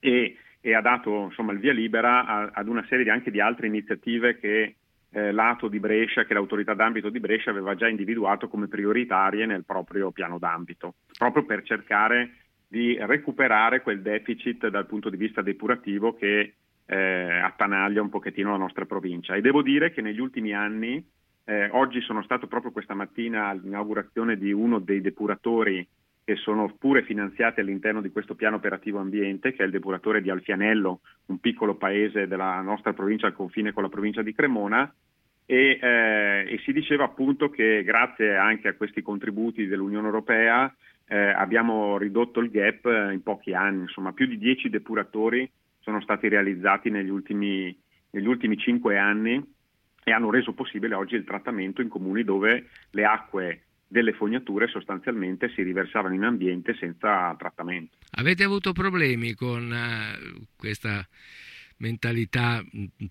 e, 0.00 0.36
e 0.60 0.74
ha 0.74 0.80
dato 0.80 1.24
insomma, 1.24 1.52
il 1.52 1.60
via 1.60 1.72
libera 1.72 2.26
a, 2.26 2.50
ad 2.52 2.66
una 2.66 2.84
serie 2.88 3.04
di, 3.04 3.10
anche 3.10 3.30
di 3.30 3.40
altre 3.40 3.68
iniziative 3.68 4.38
che 4.38 4.74
eh, 5.12 5.32
lato 5.32 5.68
di 5.68 5.80
Brescia 5.80 6.24
che 6.24 6.34
l'autorità 6.34 6.74
d'ambito 6.74 7.08
di 7.08 7.20
Brescia 7.20 7.50
aveva 7.50 7.74
già 7.74 7.88
individuato 7.88 8.48
come 8.48 8.68
prioritarie 8.68 9.46
nel 9.46 9.64
proprio 9.64 10.10
piano 10.10 10.38
d'ambito, 10.38 10.94
proprio 11.16 11.44
per 11.44 11.62
cercare 11.62 12.34
di 12.68 12.96
recuperare 13.00 13.82
quel 13.82 14.00
deficit 14.00 14.68
dal 14.68 14.86
punto 14.86 15.10
di 15.10 15.16
vista 15.16 15.42
depurativo 15.42 16.14
che 16.14 16.54
eh, 16.86 17.40
attanaglia 17.40 18.02
un 18.02 18.08
pochettino 18.08 18.50
la 18.50 18.56
nostra 18.56 18.86
provincia. 18.86 19.34
E 19.34 19.40
devo 19.40 19.62
dire 19.62 19.90
che 19.92 20.02
negli 20.02 20.20
ultimi 20.20 20.52
anni, 20.52 21.04
eh, 21.44 21.68
oggi 21.70 22.00
sono 22.00 22.22
stato 22.22 22.46
proprio 22.46 22.70
questa 22.70 22.94
mattina 22.94 23.48
all'inaugurazione 23.48 24.36
di 24.36 24.52
uno 24.52 24.78
dei 24.78 25.00
depuratori 25.00 25.86
che 26.30 26.36
sono 26.36 26.72
pure 26.78 27.02
finanziati 27.02 27.58
all'interno 27.58 28.00
di 28.00 28.12
questo 28.12 28.36
piano 28.36 28.54
operativo 28.54 29.00
ambiente, 29.00 29.52
che 29.52 29.64
è 29.64 29.66
il 29.66 29.72
depuratore 29.72 30.22
di 30.22 30.30
Alfianello, 30.30 31.00
un 31.26 31.40
piccolo 31.40 31.74
paese 31.74 32.28
della 32.28 32.60
nostra 32.60 32.92
provincia 32.92 33.26
al 33.26 33.34
confine 33.34 33.72
con 33.72 33.82
la 33.82 33.88
provincia 33.88 34.22
di 34.22 34.32
Cremona, 34.32 34.94
e, 35.44 35.80
eh, 35.82 36.44
e 36.48 36.60
si 36.64 36.72
diceva 36.72 37.02
appunto 37.02 37.50
che 37.50 37.82
grazie 37.82 38.36
anche 38.36 38.68
a 38.68 38.74
questi 38.74 39.02
contributi 39.02 39.66
dell'Unione 39.66 40.06
Europea 40.06 40.72
eh, 41.08 41.18
abbiamo 41.18 41.98
ridotto 41.98 42.38
il 42.38 42.50
gap 42.50 42.84
in 42.84 43.22
pochi 43.24 43.52
anni, 43.52 43.80
insomma 43.80 44.12
più 44.12 44.26
di 44.26 44.38
10 44.38 44.70
depuratori 44.70 45.50
sono 45.80 46.00
stati 46.00 46.28
realizzati 46.28 46.90
negli 46.90 47.10
ultimi, 47.10 47.76
negli 48.10 48.26
ultimi 48.28 48.56
5 48.56 48.96
anni 48.96 49.44
e 50.04 50.12
hanno 50.12 50.30
reso 50.30 50.52
possibile 50.52 50.94
oggi 50.94 51.16
il 51.16 51.24
trattamento 51.24 51.82
in 51.82 51.88
comuni 51.88 52.22
dove 52.22 52.68
le 52.90 53.04
acque 53.04 53.62
delle 53.90 54.12
fognature 54.12 54.68
sostanzialmente 54.68 55.50
si 55.50 55.62
riversavano 55.62 56.14
in 56.14 56.22
ambiente 56.22 56.76
senza 56.78 57.34
trattamento. 57.36 57.96
Avete 58.12 58.44
avuto 58.44 58.72
problemi 58.72 59.34
con 59.34 59.72
uh, 59.72 60.46
questa 60.56 61.04
mentalità 61.78 62.62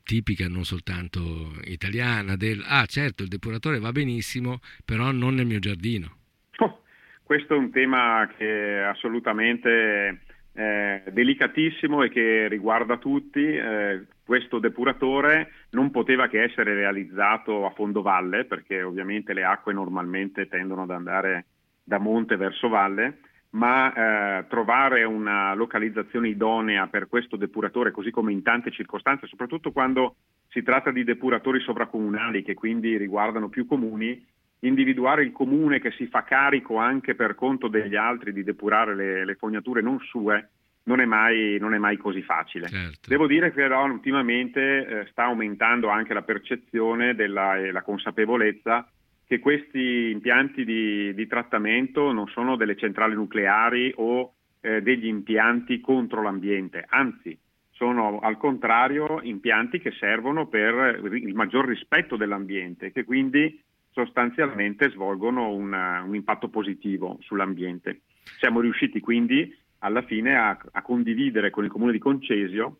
tipica 0.03 0.47
non 0.47 0.63
soltanto 0.63 1.51
italiana 1.63 2.35
del 2.35 2.63
ah 2.63 2.85
certo 2.85 3.23
il 3.23 3.27
depuratore 3.29 3.79
va 3.79 3.91
benissimo 3.91 4.59
però 4.85 5.11
non 5.11 5.33
nel 5.33 5.47
mio 5.47 5.57
giardino? 5.57 6.17
Oh, 6.57 6.83
questo 7.23 7.55
è 7.55 7.57
un 7.57 7.71
tema 7.71 8.31
che 8.37 8.77
è 8.77 8.81
assolutamente 8.81 10.21
eh, 10.53 11.03
delicatissimo 11.11 12.03
e 12.03 12.09
che 12.09 12.47
riguarda 12.47 12.97
tutti. 12.97 13.39
Eh, 13.39 14.05
questo 14.29 14.59
depuratore 14.59 15.53
non 15.71 15.89
poteva 15.89 16.27
che 16.27 16.43
essere 16.43 16.75
realizzato 16.75 17.65
a 17.65 17.71
fondovalle 17.71 18.45
perché 18.45 18.83
ovviamente 18.83 19.33
le 19.33 19.43
acque 19.43 19.73
normalmente 19.73 20.47
tendono 20.47 20.83
ad 20.83 20.91
andare 20.91 21.45
da 21.83 21.97
monte 21.97 22.35
verso 22.35 22.69
valle, 22.69 23.21
ma 23.53 23.91
eh, 23.91 24.47
trovare 24.47 25.03
una 25.03 25.55
localizzazione 25.55 26.27
idonea 26.27 26.85
per 26.85 27.07
questo 27.07 27.37
depuratore, 27.37 27.89
così 27.89 28.11
come 28.11 28.31
in 28.31 28.43
tante 28.43 28.69
circostanze, 28.69 29.25
soprattutto 29.25 29.71
quando 29.71 30.17
si 30.49 30.61
tratta 30.61 30.91
di 30.91 31.03
depuratori 31.03 31.59
sovracomunali 31.61 32.43
che 32.43 32.53
quindi 32.53 32.97
riguardano 32.97 33.49
più 33.49 33.65
comuni, 33.65 34.23
individuare 34.59 35.23
il 35.23 35.31
comune 35.31 35.79
che 35.79 35.89
si 35.93 36.05
fa 36.05 36.21
carico 36.21 36.77
anche 36.77 37.15
per 37.15 37.33
conto 37.33 37.67
degli 37.67 37.95
altri 37.95 38.31
di 38.31 38.43
depurare 38.43 38.93
le, 38.93 39.25
le 39.25 39.33
fognature 39.33 39.81
non 39.81 39.97
sue 40.01 40.49
non 40.83 40.99
è 40.99 41.05
mai, 41.05 41.57
non 41.59 41.73
è 41.73 41.77
mai 41.77 41.97
così 41.97 42.21
facile. 42.21 42.67
Certo. 42.67 43.09
Devo 43.09 43.27
dire 43.27 43.49
che 43.49 43.61
però 43.61 43.85
ultimamente 43.85 44.61
eh, 44.61 45.07
sta 45.11 45.25
aumentando 45.25 45.89
anche 45.89 46.13
la 46.13 46.23
percezione 46.23 47.13
della, 47.13 47.57
e 47.57 47.71
la 47.71 47.81
consapevolezza 47.81 48.89
che 49.25 49.39
questi 49.39 50.09
impianti 50.09 50.65
di, 50.65 51.13
di, 51.13 51.27
trattamento 51.27 52.11
non 52.11 52.27
sono 52.27 52.55
delle 52.55 52.75
centrali 52.75 53.13
nucleari 53.13 53.93
o 53.97 54.33
eh, 54.61 54.81
degli 54.81 55.05
impianti 55.05 55.79
contro 55.79 56.23
l'ambiente, 56.23 56.83
anzi 56.89 57.37
sono 57.79 58.19
al 58.19 58.37
contrario 58.37 59.21
impianti 59.21 59.79
che 59.79 59.91
servono 59.91 60.47
per 60.47 60.99
il 61.13 61.33
maggior 61.33 61.65
rispetto 61.65 62.17
dell'ambiente, 62.17 62.91
che 62.91 63.05
quindi 63.05 63.61
sostanzialmente 63.91 64.89
svolgono 64.89 65.51
una, 65.53 66.03
un 66.05 66.13
impatto 66.13 66.49
positivo 66.49 67.17
sull'ambiente. 67.21 68.01
Siamo 68.37 68.59
riusciti 68.59 68.99
quindi 68.99 69.55
alla 69.79 70.01
fine 70.03 70.37
a, 70.37 70.57
a 70.71 70.81
condividere 70.81 71.49
con 71.49 71.63
il 71.63 71.71
comune 71.71 71.91
di 71.91 71.99
Concesio 71.99 72.77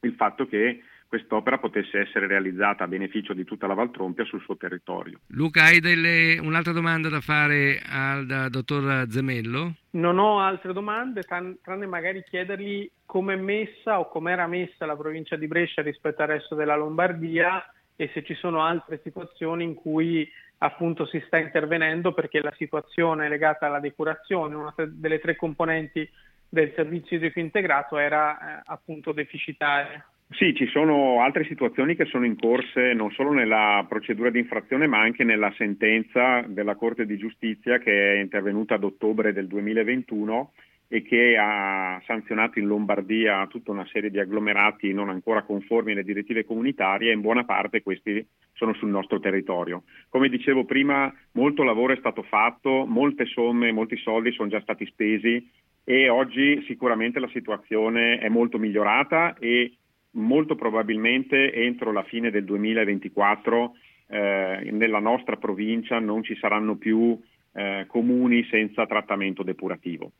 il 0.00 0.14
fatto 0.14 0.46
che 0.46 0.82
quest'opera 1.06 1.58
potesse 1.58 2.00
essere 2.00 2.26
realizzata 2.26 2.84
a 2.84 2.88
beneficio 2.88 3.34
di 3.34 3.44
tutta 3.44 3.68
la 3.68 3.74
Valtrompia 3.74 4.24
sul 4.24 4.40
suo 4.40 4.56
territorio. 4.56 5.20
Luca, 5.28 5.64
hai 5.64 5.78
delle, 5.78 6.38
un'altra 6.40 6.72
domanda 6.72 7.08
da 7.08 7.20
fare 7.20 7.80
al 7.88 8.26
da, 8.26 8.48
dottor 8.48 9.06
Zemello? 9.08 9.74
Non 9.90 10.18
ho 10.18 10.40
altre 10.40 10.72
domande, 10.72 11.22
tran- 11.22 11.58
tranne 11.62 11.86
magari 11.86 12.24
chiedergli 12.28 12.90
come 13.06 13.34
è 13.34 13.36
messa 13.36 14.00
o 14.00 14.08
come 14.08 14.32
era 14.32 14.48
messa 14.48 14.86
la 14.86 14.96
provincia 14.96 15.36
di 15.36 15.46
Brescia 15.46 15.82
rispetto 15.82 16.22
al 16.22 16.28
resto 16.28 16.56
della 16.56 16.76
Lombardia 16.76 17.64
e 17.94 18.10
se 18.12 18.24
ci 18.24 18.34
sono 18.34 18.62
altre 18.62 19.00
situazioni 19.04 19.62
in 19.62 19.74
cui 19.74 20.28
appunto 20.64 21.04
si 21.06 21.22
sta 21.26 21.38
intervenendo 21.38 22.12
perché 22.12 22.40
la 22.40 22.54
situazione 22.56 23.28
legata 23.28 23.66
alla 23.66 23.80
depurazione, 23.80 24.54
una 24.54 24.74
delle 24.76 25.20
tre 25.20 25.36
componenti 25.36 26.08
del 26.48 26.72
servizio 26.74 27.16
idrico 27.16 27.38
integrato, 27.38 27.98
era 27.98 28.58
eh, 28.58 28.62
appunto 28.64 29.12
deficitaria. 29.12 30.04
Sì, 30.30 30.54
ci 30.54 30.66
sono 30.68 31.22
altre 31.22 31.44
situazioni 31.44 31.94
che 31.94 32.06
sono 32.06 32.24
in 32.24 32.38
corse 32.38 32.94
non 32.94 33.10
solo 33.10 33.32
nella 33.32 33.84
procedura 33.86 34.30
di 34.30 34.38
infrazione 34.38 34.86
ma 34.86 34.98
anche 34.98 35.22
nella 35.22 35.52
sentenza 35.56 36.40
della 36.46 36.76
Corte 36.76 37.04
di 37.04 37.18
Giustizia 37.18 37.78
che 37.78 38.14
è 38.14 38.20
intervenuta 38.20 38.74
ad 38.74 38.84
ottobre 38.84 39.34
del 39.34 39.46
2021 39.46 40.52
e 40.94 41.02
che 41.02 41.36
ha 41.36 42.00
sanzionato 42.06 42.60
in 42.60 42.66
Lombardia 42.66 43.48
tutta 43.48 43.72
una 43.72 43.84
serie 43.90 44.10
di 44.10 44.20
agglomerati 44.20 44.92
non 44.92 45.08
ancora 45.08 45.42
conformi 45.42 45.90
alle 45.90 46.04
direttive 46.04 46.44
comunitarie 46.44 47.10
e 47.10 47.14
in 47.14 47.20
buona 47.20 47.42
parte 47.42 47.82
questi 47.82 48.24
sono 48.52 48.74
sul 48.74 48.90
nostro 48.90 49.18
territorio. 49.18 49.82
Come 50.08 50.28
dicevo 50.28 50.64
prima, 50.64 51.12
molto 51.32 51.64
lavoro 51.64 51.94
è 51.94 51.96
stato 51.96 52.22
fatto, 52.22 52.86
molte 52.86 53.26
somme, 53.26 53.72
molti 53.72 53.96
soldi 53.96 54.30
sono 54.30 54.48
già 54.48 54.60
stati 54.60 54.86
spesi 54.86 55.50
e 55.82 56.08
oggi 56.08 56.62
sicuramente 56.64 57.18
la 57.18 57.30
situazione 57.32 58.18
è 58.18 58.28
molto 58.28 58.58
migliorata 58.58 59.34
e 59.40 59.76
molto 60.12 60.54
probabilmente 60.54 61.52
entro 61.52 61.90
la 61.90 62.04
fine 62.04 62.30
del 62.30 62.44
2024 62.44 63.72
eh, 64.06 64.68
nella 64.70 65.00
nostra 65.00 65.38
provincia 65.38 65.98
non 65.98 66.22
ci 66.22 66.36
saranno 66.36 66.76
più 66.76 67.20
eh, 67.52 67.84
comuni 67.88 68.46
senza 68.48 68.86
trattamento 68.86 69.42
depurativo. 69.42 70.12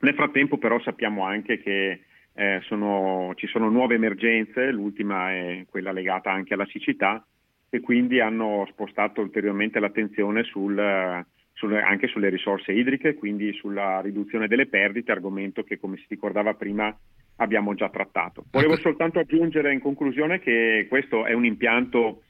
Nel 0.00 0.14
frattempo 0.14 0.58
però 0.58 0.80
sappiamo 0.80 1.24
anche 1.24 1.60
che 1.60 2.02
eh, 2.34 2.60
sono, 2.62 3.32
ci 3.34 3.48
sono 3.48 3.68
nuove 3.68 3.96
emergenze, 3.96 4.70
l'ultima 4.70 5.32
è 5.32 5.66
quella 5.68 5.90
legata 5.90 6.30
anche 6.30 6.54
alla 6.54 6.66
siccità 6.66 7.24
e 7.68 7.80
quindi 7.80 8.20
hanno 8.20 8.66
spostato 8.70 9.20
ulteriormente 9.20 9.80
l'attenzione 9.80 10.44
sul, 10.44 11.24
sul, 11.52 11.74
anche 11.74 12.06
sulle 12.06 12.28
risorse 12.28 12.72
idriche, 12.72 13.14
quindi 13.14 13.52
sulla 13.54 14.00
riduzione 14.00 14.46
delle 14.46 14.68
perdite, 14.68 15.10
argomento 15.10 15.64
che 15.64 15.78
come 15.78 15.96
si 15.96 16.06
ricordava 16.08 16.54
prima 16.54 16.96
abbiamo 17.36 17.74
già 17.74 17.88
trattato. 17.88 18.44
Volevo 18.52 18.74
ecco. 18.74 18.82
soltanto 18.82 19.18
aggiungere 19.18 19.72
in 19.72 19.80
conclusione 19.80 20.38
che 20.38 20.86
questo 20.88 21.26
è 21.26 21.32
un 21.32 21.44
impianto 21.44 22.22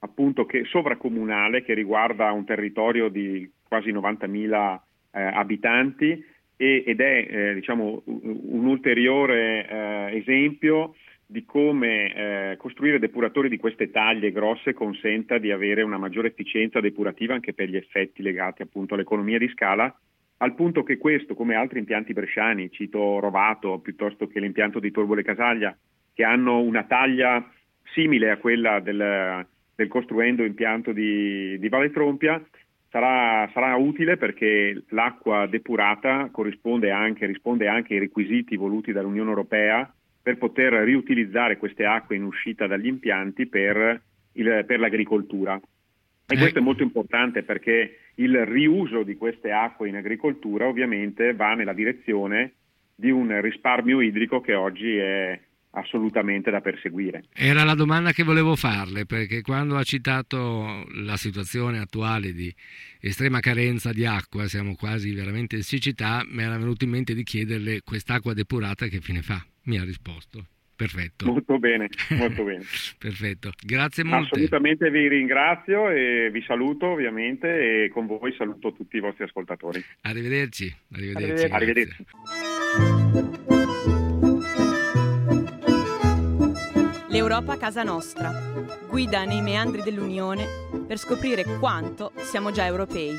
appunto 0.00 0.44
che, 0.44 0.64
sovracomunale 0.66 1.62
che 1.62 1.72
riguarda 1.72 2.30
un 2.32 2.44
territorio 2.44 3.08
di 3.08 3.50
quasi 3.66 3.90
90.000 3.90 4.78
eh, 5.12 5.22
abitanti 5.22 6.32
ed 6.56 7.00
è 7.00 7.26
eh, 7.28 7.54
diciamo, 7.54 8.02
un 8.06 8.66
ulteriore 8.66 9.68
eh, 9.68 10.16
esempio 10.18 10.94
di 11.26 11.44
come 11.44 12.12
eh, 12.52 12.56
costruire 12.58 12.98
depuratori 12.98 13.48
di 13.48 13.56
queste 13.56 13.90
taglie 13.90 14.30
grosse 14.30 14.72
consenta 14.72 15.38
di 15.38 15.50
avere 15.50 15.82
una 15.82 15.98
maggiore 15.98 16.28
efficienza 16.28 16.80
depurativa 16.80 17.34
anche 17.34 17.54
per 17.54 17.68
gli 17.68 17.76
effetti 17.76 18.22
legati 18.22 18.62
appunto 18.62 18.94
all'economia 18.94 19.38
di 19.38 19.48
scala, 19.48 19.92
al 20.38 20.54
punto 20.54 20.82
che 20.82 20.98
questo, 20.98 21.34
come 21.34 21.54
altri 21.54 21.78
impianti 21.78 22.12
bresciani, 22.12 22.70
cito 22.70 23.18
Rovato 23.18 23.78
piuttosto 23.78 24.26
che 24.26 24.40
l'impianto 24.40 24.78
di 24.78 24.90
Torbole 24.90 25.22
Casaglia, 25.22 25.76
che 26.12 26.24
hanno 26.24 26.60
una 26.60 26.84
taglia 26.84 27.50
simile 27.92 28.30
a 28.30 28.36
quella 28.36 28.80
del, 28.80 29.46
del 29.74 29.88
costruendo 29.88 30.44
impianto 30.44 30.92
di, 30.92 31.58
di 31.58 31.68
Valle 31.68 31.90
Trompia, 31.90 32.42
sarà, 32.94 33.50
sarà, 33.52 33.74
utile 33.74 34.16
perché 34.16 34.84
l'acqua 34.90 35.48
depurata 35.48 36.28
corrisponde 36.30 36.92
anche, 36.92 37.26
risponde 37.26 37.66
anche 37.66 37.94
ai 37.94 37.98
requisiti 37.98 38.54
voluti 38.54 38.92
dall'Unione 38.92 39.30
Europea 39.30 39.92
per 40.22 40.38
poter 40.38 40.72
riutilizzare 40.84 41.56
queste 41.56 41.84
acque 41.84 42.14
in 42.14 42.22
uscita 42.22 42.68
dagli 42.68 42.86
impianti 42.86 43.46
per, 43.48 44.00
il, 44.32 44.64
per 44.64 44.78
l'agricoltura. 44.78 45.60
E 46.26 46.36
questo 46.38 46.60
è 46.60 46.62
molto 46.62 46.84
importante 46.84 47.42
perché 47.42 47.98
il 48.14 48.46
riuso 48.46 49.02
di 49.02 49.16
queste 49.16 49.50
acque 49.50 49.88
in 49.88 49.96
agricoltura 49.96 50.68
ovviamente 50.68 51.34
va 51.34 51.54
nella 51.54 51.74
direzione 51.74 52.52
di 52.94 53.10
un 53.10 53.40
risparmio 53.40 54.00
idrico 54.00 54.40
che 54.40 54.54
oggi 54.54 54.96
è 54.96 55.38
assolutamente 55.74 56.50
da 56.50 56.60
perseguire. 56.60 57.24
Era 57.32 57.64
la 57.64 57.74
domanda 57.74 58.12
che 58.12 58.22
volevo 58.22 58.56
farle, 58.56 59.06
perché 59.06 59.42
quando 59.42 59.76
ha 59.76 59.82
citato 59.82 60.84
la 60.94 61.16
situazione 61.16 61.78
attuale 61.78 62.32
di 62.32 62.54
estrema 63.00 63.40
carenza 63.40 63.92
di 63.92 64.06
acqua, 64.06 64.46
siamo 64.46 64.74
quasi 64.74 65.12
veramente 65.14 65.56
in 65.56 65.62
siccità, 65.62 66.24
mi 66.26 66.42
era 66.42 66.56
venuto 66.56 66.84
in 66.84 66.90
mente 66.90 67.14
di 67.14 67.22
chiederle 67.22 67.80
quest'acqua 67.82 68.32
depurata 68.34 68.86
che 68.86 69.00
fine 69.00 69.22
fa. 69.22 69.44
Mi 69.64 69.78
ha 69.78 69.84
risposto. 69.84 70.46
Perfetto. 70.76 71.26
Molto 71.26 71.58
bene, 71.58 71.88
molto 72.10 72.42
bene. 72.44 72.64
Perfetto, 72.98 73.52
grazie 73.64 74.02
molto. 74.02 74.34
Assolutamente 74.34 74.90
vi 74.90 75.08
ringrazio 75.08 75.88
e 75.88 76.30
vi 76.32 76.42
saluto 76.42 76.86
ovviamente 76.86 77.84
e 77.84 77.88
con 77.90 78.06
voi 78.06 78.34
saluto 78.36 78.72
tutti 78.72 78.96
i 78.96 79.00
vostri 79.00 79.24
ascoltatori. 79.24 79.82
Arrivederci. 80.02 80.74
Arrivederci. 80.92 81.44
Arrivederci. 81.46 82.04
L'Europa 87.14 87.52
a 87.52 87.56
casa 87.56 87.84
nostra. 87.84 88.32
Guida 88.88 89.24
nei 89.24 89.40
meandri 89.40 89.82
dell'Unione 89.82 90.48
per 90.84 90.98
scoprire 90.98 91.44
quanto 91.60 92.10
siamo 92.16 92.50
già 92.50 92.66
europei. 92.66 93.12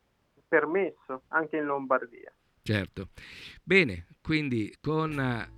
permesso 0.47 1.23
anche 1.29 1.57
in 1.57 1.65
Lombardia. 1.65 2.33
Certo. 2.63 3.09
Bene, 3.63 4.07
quindi 4.23 4.75
con 4.81 5.15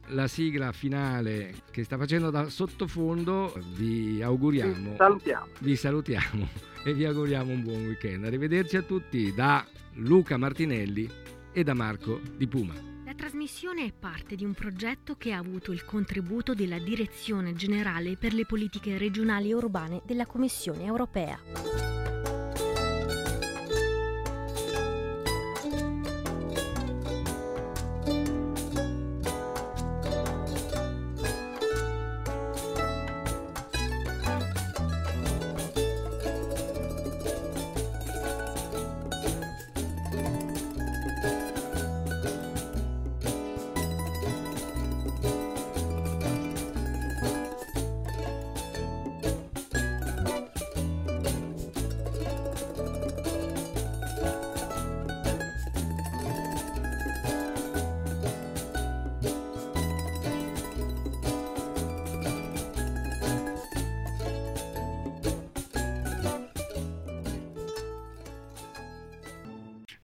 la 0.09 0.27
sigla 0.27 0.73
finale 0.73 1.55
che 1.71 1.85
sta 1.85 1.99
facendo 1.99 2.31
da 2.31 2.49
sottofondo 2.49 3.53
vi 3.77 4.23
auguriamo. 4.23 4.91
Vi 4.91 4.97
salutiamo. 4.97 5.47
Vi 5.61 5.77
salutiamo 5.77 6.49
e 6.85 6.95
vi 6.95 7.05
auguriamo 7.05 7.53
un 7.53 7.63
buon 7.63 7.85
weekend. 7.85 8.25
Arrivederci 8.25 8.79
a 8.79 8.83
tutti 8.83 9.33
da 9.35 9.65
Luca 9.97 10.39
Martinelli 10.39 11.09
e 11.53 11.63
da 11.63 11.75
Marco 11.75 12.19
Di 12.37 12.49
Puma. 12.49 12.96
Trasmissione 13.17 13.87
è 13.87 13.93
parte 13.99 14.37
di 14.37 14.45
un 14.45 14.53
progetto 14.53 15.17
che 15.17 15.33
ha 15.33 15.39
avuto 15.39 15.73
il 15.73 15.87
contributo 15.87 16.53
della 16.55 16.79
Direzione 16.79 17.55
Generale 17.55 18.17
per 18.17 18.35
le 18.35 18.45
Politiche 18.45 18.99
Regionali 18.99 19.51
e 19.51 19.55
Urbane 19.55 20.03
della 20.05 20.27
Commissione 20.27 20.85
Europea. 20.85 21.96